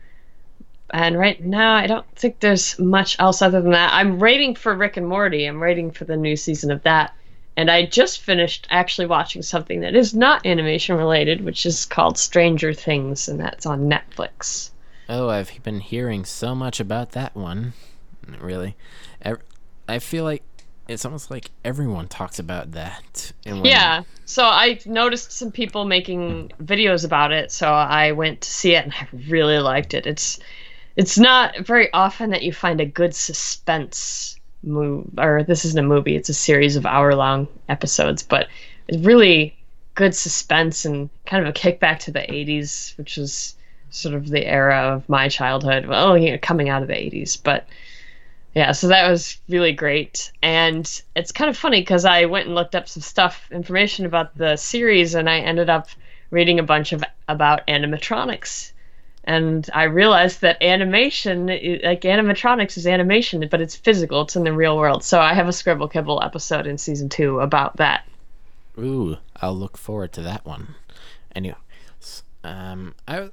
And 0.90 1.18
right 1.18 1.42
now, 1.42 1.74
I 1.74 1.88
don't 1.88 2.06
think 2.14 2.38
there's 2.38 2.78
much 2.78 3.16
else 3.18 3.42
other 3.42 3.60
than 3.60 3.72
that. 3.72 3.92
I'm 3.92 4.20
waiting 4.20 4.54
for 4.54 4.72
Rick 4.74 4.96
and 4.96 5.08
Morty. 5.08 5.44
I'm 5.44 5.58
waiting 5.58 5.90
for 5.90 6.04
the 6.04 6.16
new 6.16 6.36
season 6.36 6.70
of 6.70 6.82
that 6.84 7.12
and 7.56 7.70
I 7.70 7.86
just 7.86 8.20
finished 8.20 8.66
actually 8.70 9.06
watching 9.06 9.42
something 9.42 9.80
that 9.80 9.94
is 9.94 10.14
not 10.14 10.44
animation 10.44 10.96
related, 10.96 11.44
which 11.44 11.64
is 11.64 11.84
called 11.86 12.18
Stranger 12.18 12.72
Things, 12.72 13.28
and 13.28 13.40
that's 13.40 13.66
on 13.66 13.88
Netflix. 13.88 14.70
Oh, 15.08 15.28
I've 15.28 15.62
been 15.62 15.80
hearing 15.80 16.24
so 16.24 16.54
much 16.54 16.80
about 16.80 17.12
that 17.12 17.34
one. 17.34 17.72
Really, 18.40 18.76
I 19.88 19.98
feel 20.00 20.24
like 20.24 20.42
it's 20.88 21.04
almost 21.04 21.30
like 21.30 21.50
everyone 21.64 22.08
talks 22.08 22.38
about 22.38 22.72
that. 22.72 23.32
yeah. 23.44 24.02
So 24.24 24.44
I 24.44 24.80
noticed 24.84 25.32
some 25.32 25.52
people 25.52 25.84
making 25.84 26.52
videos 26.62 27.04
about 27.04 27.32
it, 27.32 27.50
so 27.50 27.72
I 27.72 28.12
went 28.12 28.40
to 28.42 28.50
see 28.50 28.74
it, 28.74 28.84
and 28.84 28.92
I 28.92 29.08
really 29.28 29.58
liked 29.58 29.94
it. 29.94 30.06
It's 30.06 30.38
it's 30.96 31.18
not 31.18 31.58
very 31.58 31.92
often 31.92 32.30
that 32.30 32.42
you 32.42 32.52
find 32.52 32.80
a 32.80 32.86
good 32.86 33.14
suspense 33.14 34.38
move 34.66 35.08
or 35.18 35.42
this 35.42 35.64
isn't 35.64 35.78
a 35.78 35.88
movie 35.88 36.16
it's 36.16 36.28
a 36.28 36.34
series 36.34 36.76
of 36.76 36.84
hour 36.84 37.14
long 37.14 37.46
episodes 37.68 38.22
but 38.22 38.48
it's 38.88 39.04
really 39.04 39.56
good 39.94 40.14
suspense 40.14 40.84
and 40.84 41.08
kind 41.24 41.46
of 41.46 41.48
a 41.48 41.58
kickback 41.58 41.98
to 41.98 42.10
the 42.10 42.20
80s 42.20 42.96
which 42.98 43.16
was 43.16 43.54
sort 43.90 44.14
of 44.14 44.28
the 44.28 44.44
era 44.44 44.94
of 44.94 45.08
my 45.08 45.28
childhood. 45.28 45.86
Well 45.86 46.18
you 46.18 46.32
know 46.32 46.38
coming 46.40 46.68
out 46.68 46.82
of 46.82 46.88
the 46.88 46.94
80s 46.94 47.42
but 47.42 47.66
yeah 48.54 48.72
so 48.72 48.88
that 48.88 49.08
was 49.08 49.38
really 49.48 49.72
great. 49.72 50.30
And 50.42 51.02
it's 51.14 51.32
kind 51.32 51.48
of 51.48 51.56
funny 51.56 51.80
because 51.80 52.04
i 52.04 52.26
went 52.26 52.46
and 52.46 52.54
looked 52.54 52.74
up 52.74 52.88
some 52.88 53.02
stuff 53.02 53.48
information 53.50 54.06
about 54.06 54.36
the 54.36 54.56
series 54.56 55.14
and 55.14 55.28
i 55.28 55.38
ended 55.38 55.70
up 55.70 55.88
reading 56.30 56.58
a 56.58 56.64
bunch 56.64 56.92
of 56.92 57.02
about 57.28 57.66
animatronics 57.66 58.72
and 59.26 59.68
I 59.74 59.84
realized 59.84 60.40
that 60.42 60.62
animation, 60.62 61.46
like 61.46 62.02
animatronics, 62.02 62.76
is 62.76 62.86
animation, 62.86 63.46
but 63.50 63.60
it's 63.60 63.74
physical. 63.74 64.22
It's 64.22 64.36
in 64.36 64.44
the 64.44 64.52
real 64.52 64.76
world. 64.76 65.02
So 65.02 65.20
I 65.20 65.34
have 65.34 65.48
a 65.48 65.52
Scribble 65.52 65.88
Kibble 65.88 66.22
episode 66.22 66.66
in 66.66 66.78
season 66.78 67.08
two 67.08 67.40
about 67.40 67.76
that. 67.78 68.06
Ooh, 68.78 69.16
I'll 69.36 69.56
look 69.56 69.76
forward 69.76 70.12
to 70.12 70.22
that 70.22 70.46
one. 70.46 70.76
Anyway, 71.34 71.56
um, 72.44 72.94
I 73.08 73.30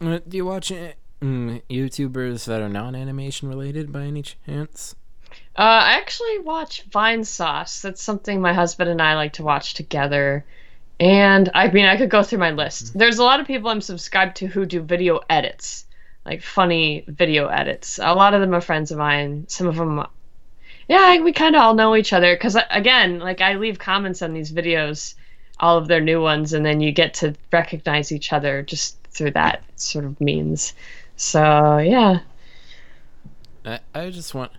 uh, 0.00 0.20
do 0.28 0.36
you 0.36 0.44
watch 0.44 0.70
uh, 0.70 0.92
mm, 1.20 1.62
YouTubers 1.68 2.44
that 2.44 2.60
are 2.60 2.68
non-animation 2.68 3.48
related 3.48 3.92
by 3.92 4.02
any 4.02 4.22
chance? 4.22 4.94
Uh, 5.56 5.62
I 5.62 5.92
actually 5.94 6.40
watch 6.40 6.88
Vinesauce. 6.90 7.80
That's 7.80 8.02
something 8.02 8.40
my 8.40 8.52
husband 8.52 8.90
and 8.90 9.02
I 9.02 9.14
like 9.14 9.34
to 9.34 9.42
watch 9.42 9.74
together. 9.74 10.44
And 11.00 11.50
I 11.54 11.70
mean, 11.70 11.86
I 11.86 11.96
could 11.96 12.10
go 12.10 12.22
through 12.22 12.38
my 12.38 12.52
list. 12.52 12.86
Mm-hmm. 12.86 12.98
There's 12.98 13.18
a 13.18 13.24
lot 13.24 13.40
of 13.40 13.46
people 13.46 13.70
I'm 13.70 13.80
subscribed 13.80 14.36
to 14.36 14.46
who 14.46 14.64
do 14.64 14.80
video 14.80 15.20
edits, 15.28 15.86
like 16.24 16.42
funny 16.42 17.04
video 17.08 17.48
edits. 17.48 17.98
A 18.02 18.14
lot 18.14 18.34
of 18.34 18.40
them 18.40 18.54
are 18.54 18.60
friends 18.60 18.90
of 18.90 18.98
mine. 18.98 19.46
Some 19.48 19.66
of 19.66 19.76
them, 19.76 20.06
yeah, 20.88 21.20
we 21.20 21.32
kind 21.32 21.56
of 21.56 21.62
all 21.62 21.74
know 21.74 21.96
each 21.96 22.12
other. 22.12 22.34
Because 22.34 22.56
again, 22.70 23.18
like 23.18 23.40
I 23.40 23.54
leave 23.54 23.78
comments 23.78 24.22
on 24.22 24.34
these 24.34 24.52
videos, 24.52 25.14
all 25.58 25.78
of 25.78 25.88
their 25.88 26.00
new 26.00 26.20
ones, 26.20 26.52
and 26.52 26.64
then 26.64 26.80
you 26.80 26.92
get 26.92 27.14
to 27.14 27.34
recognize 27.52 28.12
each 28.12 28.32
other 28.32 28.62
just 28.62 28.96
through 29.08 29.32
that 29.32 29.64
sort 29.74 30.04
of 30.04 30.20
means. 30.20 30.74
So 31.16 31.78
yeah. 31.78 32.20
I 33.64 33.80
I 33.94 34.10
just 34.10 34.34
want 34.34 34.52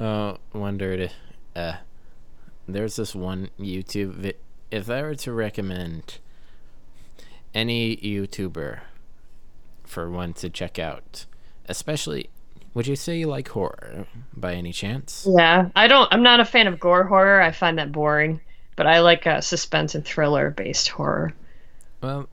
uh 0.00 0.36
wondered 0.52 1.10
uh 1.54 1.76
there's 2.68 2.96
this 2.96 3.14
one 3.14 3.50
YouTube 3.58 4.14
video 4.14 4.45
if 4.70 4.90
I 4.90 5.02
were 5.02 5.14
to 5.16 5.32
recommend 5.32 6.18
any 7.54 7.96
YouTuber 7.96 8.80
for 9.84 10.10
one 10.10 10.32
to 10.34 10.50
check 10.50 10.78
out, 10.78 11.26
especially, 11.68 12.30
would 12.74 12.86
you 12.86 12.96
say 12.96 13.18
you 13.18 13.28
like 13.28 13.48
horror 13.48 14.06
by 14.34 14.54
any 14.54 14.72
chance? 14.72 15.26
Yeah, 15.28 15.70
I 15.74 15.86
don't. 15.86 16.12
I'm 16.12 16.22
not 16.22 16.40
a 16.40 16.44
fan 16.44 16.66
of 16.66 16.78
gore 16.78 17.04
horror. 17.04 17.40
I 17.40 17.52
find 17.52 17.78
that 17.78 17.92
boring. 17.92 18.40
But 18.76 18.86
I 18.86 19.00
like 19.00 19.24
a 19.24 19.40
suspense 19.40 19.94
and 19.94 20.04
thriller 20.04 20.50
based 20.50 20.88
horror. 20.88 21.32
Well, 22.02 22.28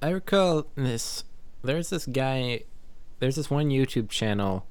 I 0.00 0.10
recall 0.10 0.66
this. 0.76 1.24
There's 1.62 1.90
this 1.90 2.06
guy. 2.06 2.62
There's 3.18 3.34
this 3.34 3.50
one 3.50 3.70
YouTube 3.70 4.08
channel 4.08 4.64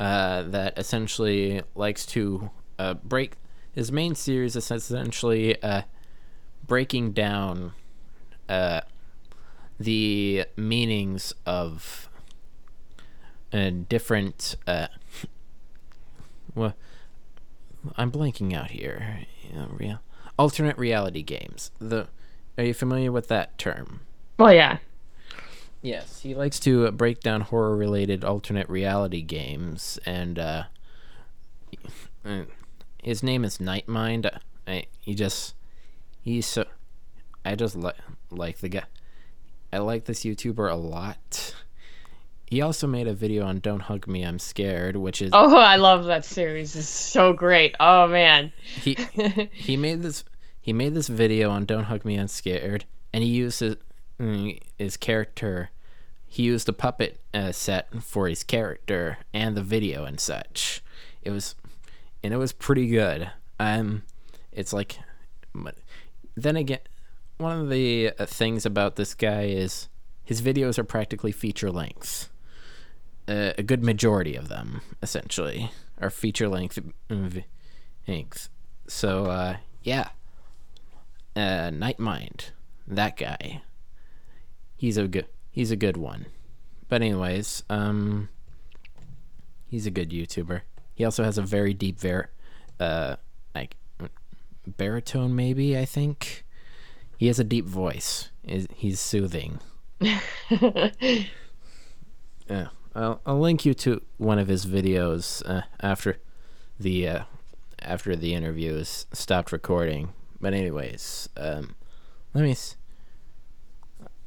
uh, 0.00 0.42
that 0.42 0.76
essentially 0.76 1.62
likes 1.76 2.04
to 2.06 2.50
uh, 2.80 2.94
break. 2.94 3.34
His 3.72 3.92
main 3.92 4.16
series 4.16 4.56
is 4.56 4.70
essentially 4.70 5.62
uh, 5.62 5.82
breaking 6.66 7.12
down 7.12 7.72
uh, 8.48 8.80
the 9.78 10.44
meanings 10.56 11.34
of 11.44 12.08
uh, 13.52 13.70
different. 13.88 14.56
Uh, 14.66 14.88
well, 16.54 16.74
I'm 17.96 18.10
blanking 18.10 18.54
out 18.54 18.70
here. 18.70 19.26
real 19.70 20.00
alternate 20.38 20.76
reality 20.76 21.22
games. 21.22 21.70
The 21.78 22.08
are 22.58 22.64
you 22.64 22.74
familiar 22.74 23.12
with 23.12 23.28
that 23.28 23.58
term? 23.58 24.00
Well, 24.38 24.52
yeah. 24.52 24.78
Yes, 25.82 26.20
he 26.22 26.34
likes 26.34 26.58
to 26.60 26.90
break 26.90 27.20
down 27.20 27.42
horror-related 27.42 28.24
alternate 28.24 28.68
reality 28.68 29.22
games, 29.22 29.98
and 30.04 30.38
uh, 30.38 30.64
his 33.02 33.22
name 33.22 33.44
is 33.44 33.58
Nightmind. 33.58 34.28
I, 34.66 34.86
he 35.00 35.14
just 35.14 35.54
he's 36.26 36.44
so 36.44 36.64
I 37.44 37.54
just 37.54 37.76
like 37.76 37.96
like 38.30 38.58
the 38.58 38.68
guy. 38.68 38.84
I 39.72 39.78
like 39.78 40.04
this 40.04 40.24
YouTuber 40.24 40.70
a 40.70 40.74
lot. 40.74 41.54
He 42.46 42.60
also 42.60 42.86
made 42.86 43.06
a 43.06 43.14
video 43.14 43.44
on 43.44 43.60
"Don't 43.60 43.80
Hug 43.80 44.06
Me, 44.06 44.22
I'm 44.22 44.38
Scared," 44.38 44.96
which 44.96 45.22
is 45.22 45.30
oh, 45.32 45.56
I 45.56 45.76
love 45.76 46.04
that 46.06 46.24
series. 46.24 46.76
It's 46.76 46.88
so 46.88 47.32
great. 47.32 47.74
Oh 47.80 48.08
man. 48.08 48.52
he 48.62 48.94
he 49.52 49.76
made 49.76 50.02
this 50.02 50.24
he 50.60 50.72
made 50.72 50.94
this 50.94 51.08
video 51.08 51.50
on 51.50 51.64
"Don't 51.64 51.84
Hug 51.84 52.04
Me, 52.04 52.16
I'm 52.16 52.28
Scared," 52.28 52.84
and 53.12 53.22
he 53.22 53.30
used 53.30 53.60
his, 53.60 53.76
mm, 54.20 54.60
his 54.76 54.96
character. 54.96 55.70
He 56.26 56.42
used 56.42 56.68
a 56.68 56.72
puppet 56.72 57.20
uh, 57.32 57.52
set 57.52 58.02
for 58.02 58.28
his 58.28 58.42
character 58.42 59.18
and 59.32 59.56
the 59.56 59.62
video 59.62 60.04
and 60.04 60.18
such. 60.18 60.82
It 61.22 61.30
was, 61.30 61.54
and 62.22 62.34
it 62.34 62.36
was 62.36 62.52
pretty 62.52 62.88
good. 62.88 63.30
Um, 63.60 64.02
it's 64.52 64.72
like, 64.72 64.98
but 65.54 65.76
then 66.36 66.56
again, 66.56 66.80
one 67.38 67.60
of 67.60 67.70
the 67.70 68.12
uh, 68.18 68.26
things 68.26 68.64
about 68.64 68.96
this 68.96 69.14
guy 69.14 69.44
is 69.44 69.88
his 70.24 70.42
videos 70.42 70.78
are 70.78 70.84
practically 70.84 71.32
feature 71.32 71.70
length. 71.70 72.30
Uh, 73.26 73.52
a 73.58 73.62
good 73.62 73.82
majority 73.82 74.36
of 74.36 74.48
them, 74.48 74.82
essentially, 75.02 75.70
are 76.00 76.10
feature 76.10 76.48
length. 76.48 76.78
length. 78.06 78.48
So, 78.86 79.26
uh, 79.26 79.56
yeah. 79.82 80.10
Uh, 81.34 81.70
Nightmind, 81.70 82.50
that 82.86 83.16
guy. 83.16 83.62
He's 84.76 84.96
a 84.96 85.08
good. 85.08 85.26
He's 85.50 85.70
a 85.70 85.76
good 85.76 85.96
one. 85.96 86.26
But 86.88 87.02
anyways, 87.02 87.62
um, 87.68 88.28
he's 89.68 89.86
a 89.86 89.90
good 89.90 90.10
YouTuber. 90.10 90.62
He 90.94 91.04
also 91.04 91.24
has 91.24 91.36
a 91.36 91.42
very 91.42 91.74
deep, 91.74 91.98
ver, 91.98 92.30
uh, 92.78 93.16
baritone, 94.66 95.34
maybe 95.34 95.76
I 95.78 95.84
think. 95.84 96.44
He 97.18 97.28
has 97.28 97.38
a 97.38 97.44
deep 97.44 97.64
voice. 97.66 98.30
He's 98.44 99.00
soothing. 99.00 99.60
yeah, 100.00 100.90
I'll, 102.94 103.20
I'll 103.24 103.40
link 103.40 103.64
you 103.64 103.72
to 103.74 104.02
one 104.18 104.38
of 104.38 104.48
his 104.48 104.66
videos 104.66 105.42
uh, 105.48 105.62
after 105.80 106.18
the 106.78 107.08
uh, 107.08 107.22
after 107.80 108.14
the 108.16 108.34
interview 108.34 108.74
is 108.74 109.06
stopped 109.12 109.52
recording. 109.52 110.12
But 110.40 110.52
anyways, 110.52 111.28
um, 111.36 111.74
let 112.34 112.44
me. 112.44 112.50
S- 112.50 112.76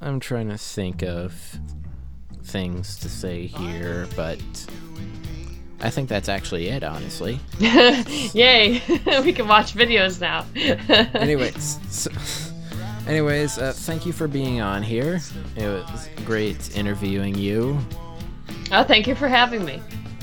I'm 0.02 0.20
trying 0.20 0.50
to 0.50 0.58
think 0.58 1.04
of 1.04 1.60
things 2.44 2.98
to 3.00 3.10
say 3.10 3.46
here, 3.46 4.08
but 4.16 4.40
I 5.82 5.90
think 5.90 6.10
that's 6.10 6.28
actually 6.28 6.68
it, 6.68 6.84
honestly. 6.84 7.40
Yay! 7.60 8.82
we 9.24 9.34
can 9.34 9.48
watch 9.48 9.74
videos 9.74 10.20
now. 10.20 10.46
anyways, 11.16 11.80
so, 11.90 12.12
anyways, 13.08 13.58
uh, 13.58 13.72
thank 13.74 14.06
you 14.06 14.12
for 14.12 14.28
being 14.28 14.60
on 14.60 14.84
here. 14.84 15.22
It 15.56 15.68
was 15.68 16.10
great 16.26 16.76
interviewing 16.76 17.36
you. 17.36 17.80
Oh, 18.72 18.84
thank 18.84 19.08
you 19.08 19.16
for 19.16 19.28
having 19.28 19.64
me. 19.64 19.82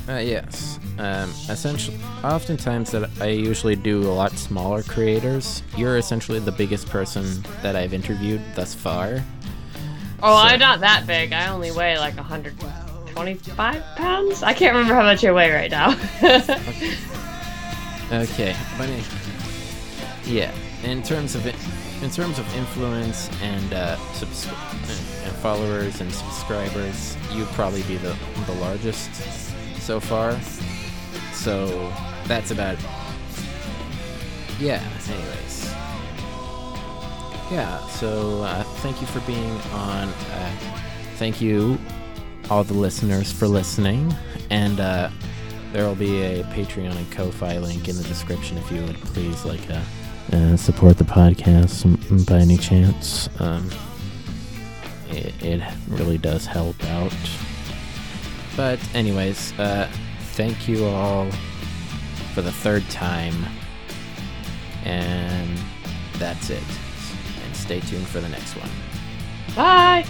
Uh, 0.09 0.19
yes. 0.19 0.79
Um, 0.99 1.31
essentially, 1.49 1.99
oftentimes 2.23 2.91
that 2.93 3.11
I 3.21 3.29
usually 3.29 3.77
do 3.77 4.03
a 4.03 4.13
lot 4.13 4.33
smaller 4.33 4.83
creators. 4.83 5.63
You're 5.77 5.97
essentially 5.97 6.39
the 6.39 6.53
biggest 6.53 6.89
person 6.89 7.43
that 7.63 7.77
I've 7.77 7.93
interviewed 7.93 8.43
thus 8.55 8.75
far. 8.75 9.23
Oh, 10.23 10.35
so. 10.35 10.35
I'm 10.35 10.61
not 10.61 10.81
that 10.81 11.07
big. 11.07 11.33
I 11.33 11.49
only 11.49 11.71
weigh 11.71 11.99
like 11.99 12.17
125 13.17 13.83
pounds. 13.97 14.43
I 14.43 14.53
can't 14.53 14.75
remember 14.75 14.95
how 14.95 15.03
much 15.03 15.25
I 15.25 15.33
weigh 15.33 15.51
right 15.51 15.71
now. 15.71 15.93
okay. 18.13 18.55
okay, 18.81 19.03
yeah, 20.27 20.53
in 20.85 21.03
terms 21.03 21.35
of 21.35 21.47
it, 21.47 21.55
in 22.03 22.11
terms 22.11 22.39
of 22.39 22.55
influence 22.55 23.31
and 23.41 23.73
uh, 23.73 23.97
subs- 24.13 24.47
and 24.47 25.37
followers 25.37 26.01
and 26.03 26.13
subscribers, 26.13 27.17
you'd 27.33 27.49
probably 27.49 27.83
be 27.85 27.97
the 27.97 28.15
the 28.45 28.53
largest 28.55 29.15
so 29.81 29.99
far. 29.99 30.39
So 31.33 31.93
that's 32.27 32.51
about. 32.51 32.77
Yeah. 34.61 34.83
Anyways. 35.09 35.65
Yeah. 37.51 37.87
So 37.89 38.43
uh, 38.43 38.63
thank 38.83 39.01
you 39.01 39.07
for 39.07 39.21
being 39.21 39.53
on. 39.73 40.09
Uh, 40.09 40.53
thank 41.17 41.41
you, 41.41 41.79
all 42.51 42.65
the 42.65 42.75
listeners, 42.75 43.33
for 43.33 43.49
listening, 43.49 44.15
and 44.51 44.81
uh, 44.81 45.11
there 45.73 45.85
will 45.87 45.95
be 45.95 46.23
a 46.23 46.45
Patreon 46.45 46.97
and 46.97 47.11
Ko-fi 47.13 47.59
link 47.59 47.89
in 47.89 47.97
the 47.97 48.05
description 48.05 48.57
if 48.59 48.71
you 48.71 48.83
would 48.85 48.97
please 48.97 49.45
like 49.45 49.69
uh, 49.71 49.81
uh, 50.33 50.57
support 50.57 50.99
the 50.99 51.05
podcast 51.05 52.27
by 52.27 52.39
any 52.39 52.57
chance. 52.57 53.29
Um, 53.41 53.71
it, 55.11 55.35
it 55.43 55.63
really 55.89 56.19
does 56.19 56.47
help 56.47 56.83
out. 56.85 57.15
But 58.57 58.81
anyways, 58.95 59.53
uh, 59.59 59.89
thank 60.33 60.67
you 60.69 60.85
all 60.87 61.31
for 62.35 62.43
the 62.43 62.53
third 62.53 62.89
time. 62.89 63.35
And 64.85 65.59
that's 66.15 66.51
it. 66.51 66.63
And 67.45 67.57
stay 67.57 67.81
tuned 67.81 68.07
for 68.07 68.21
the 68.21 68.29
next 68.29 68.55
one. 68.55 68.71
Bye! 69.55 70.07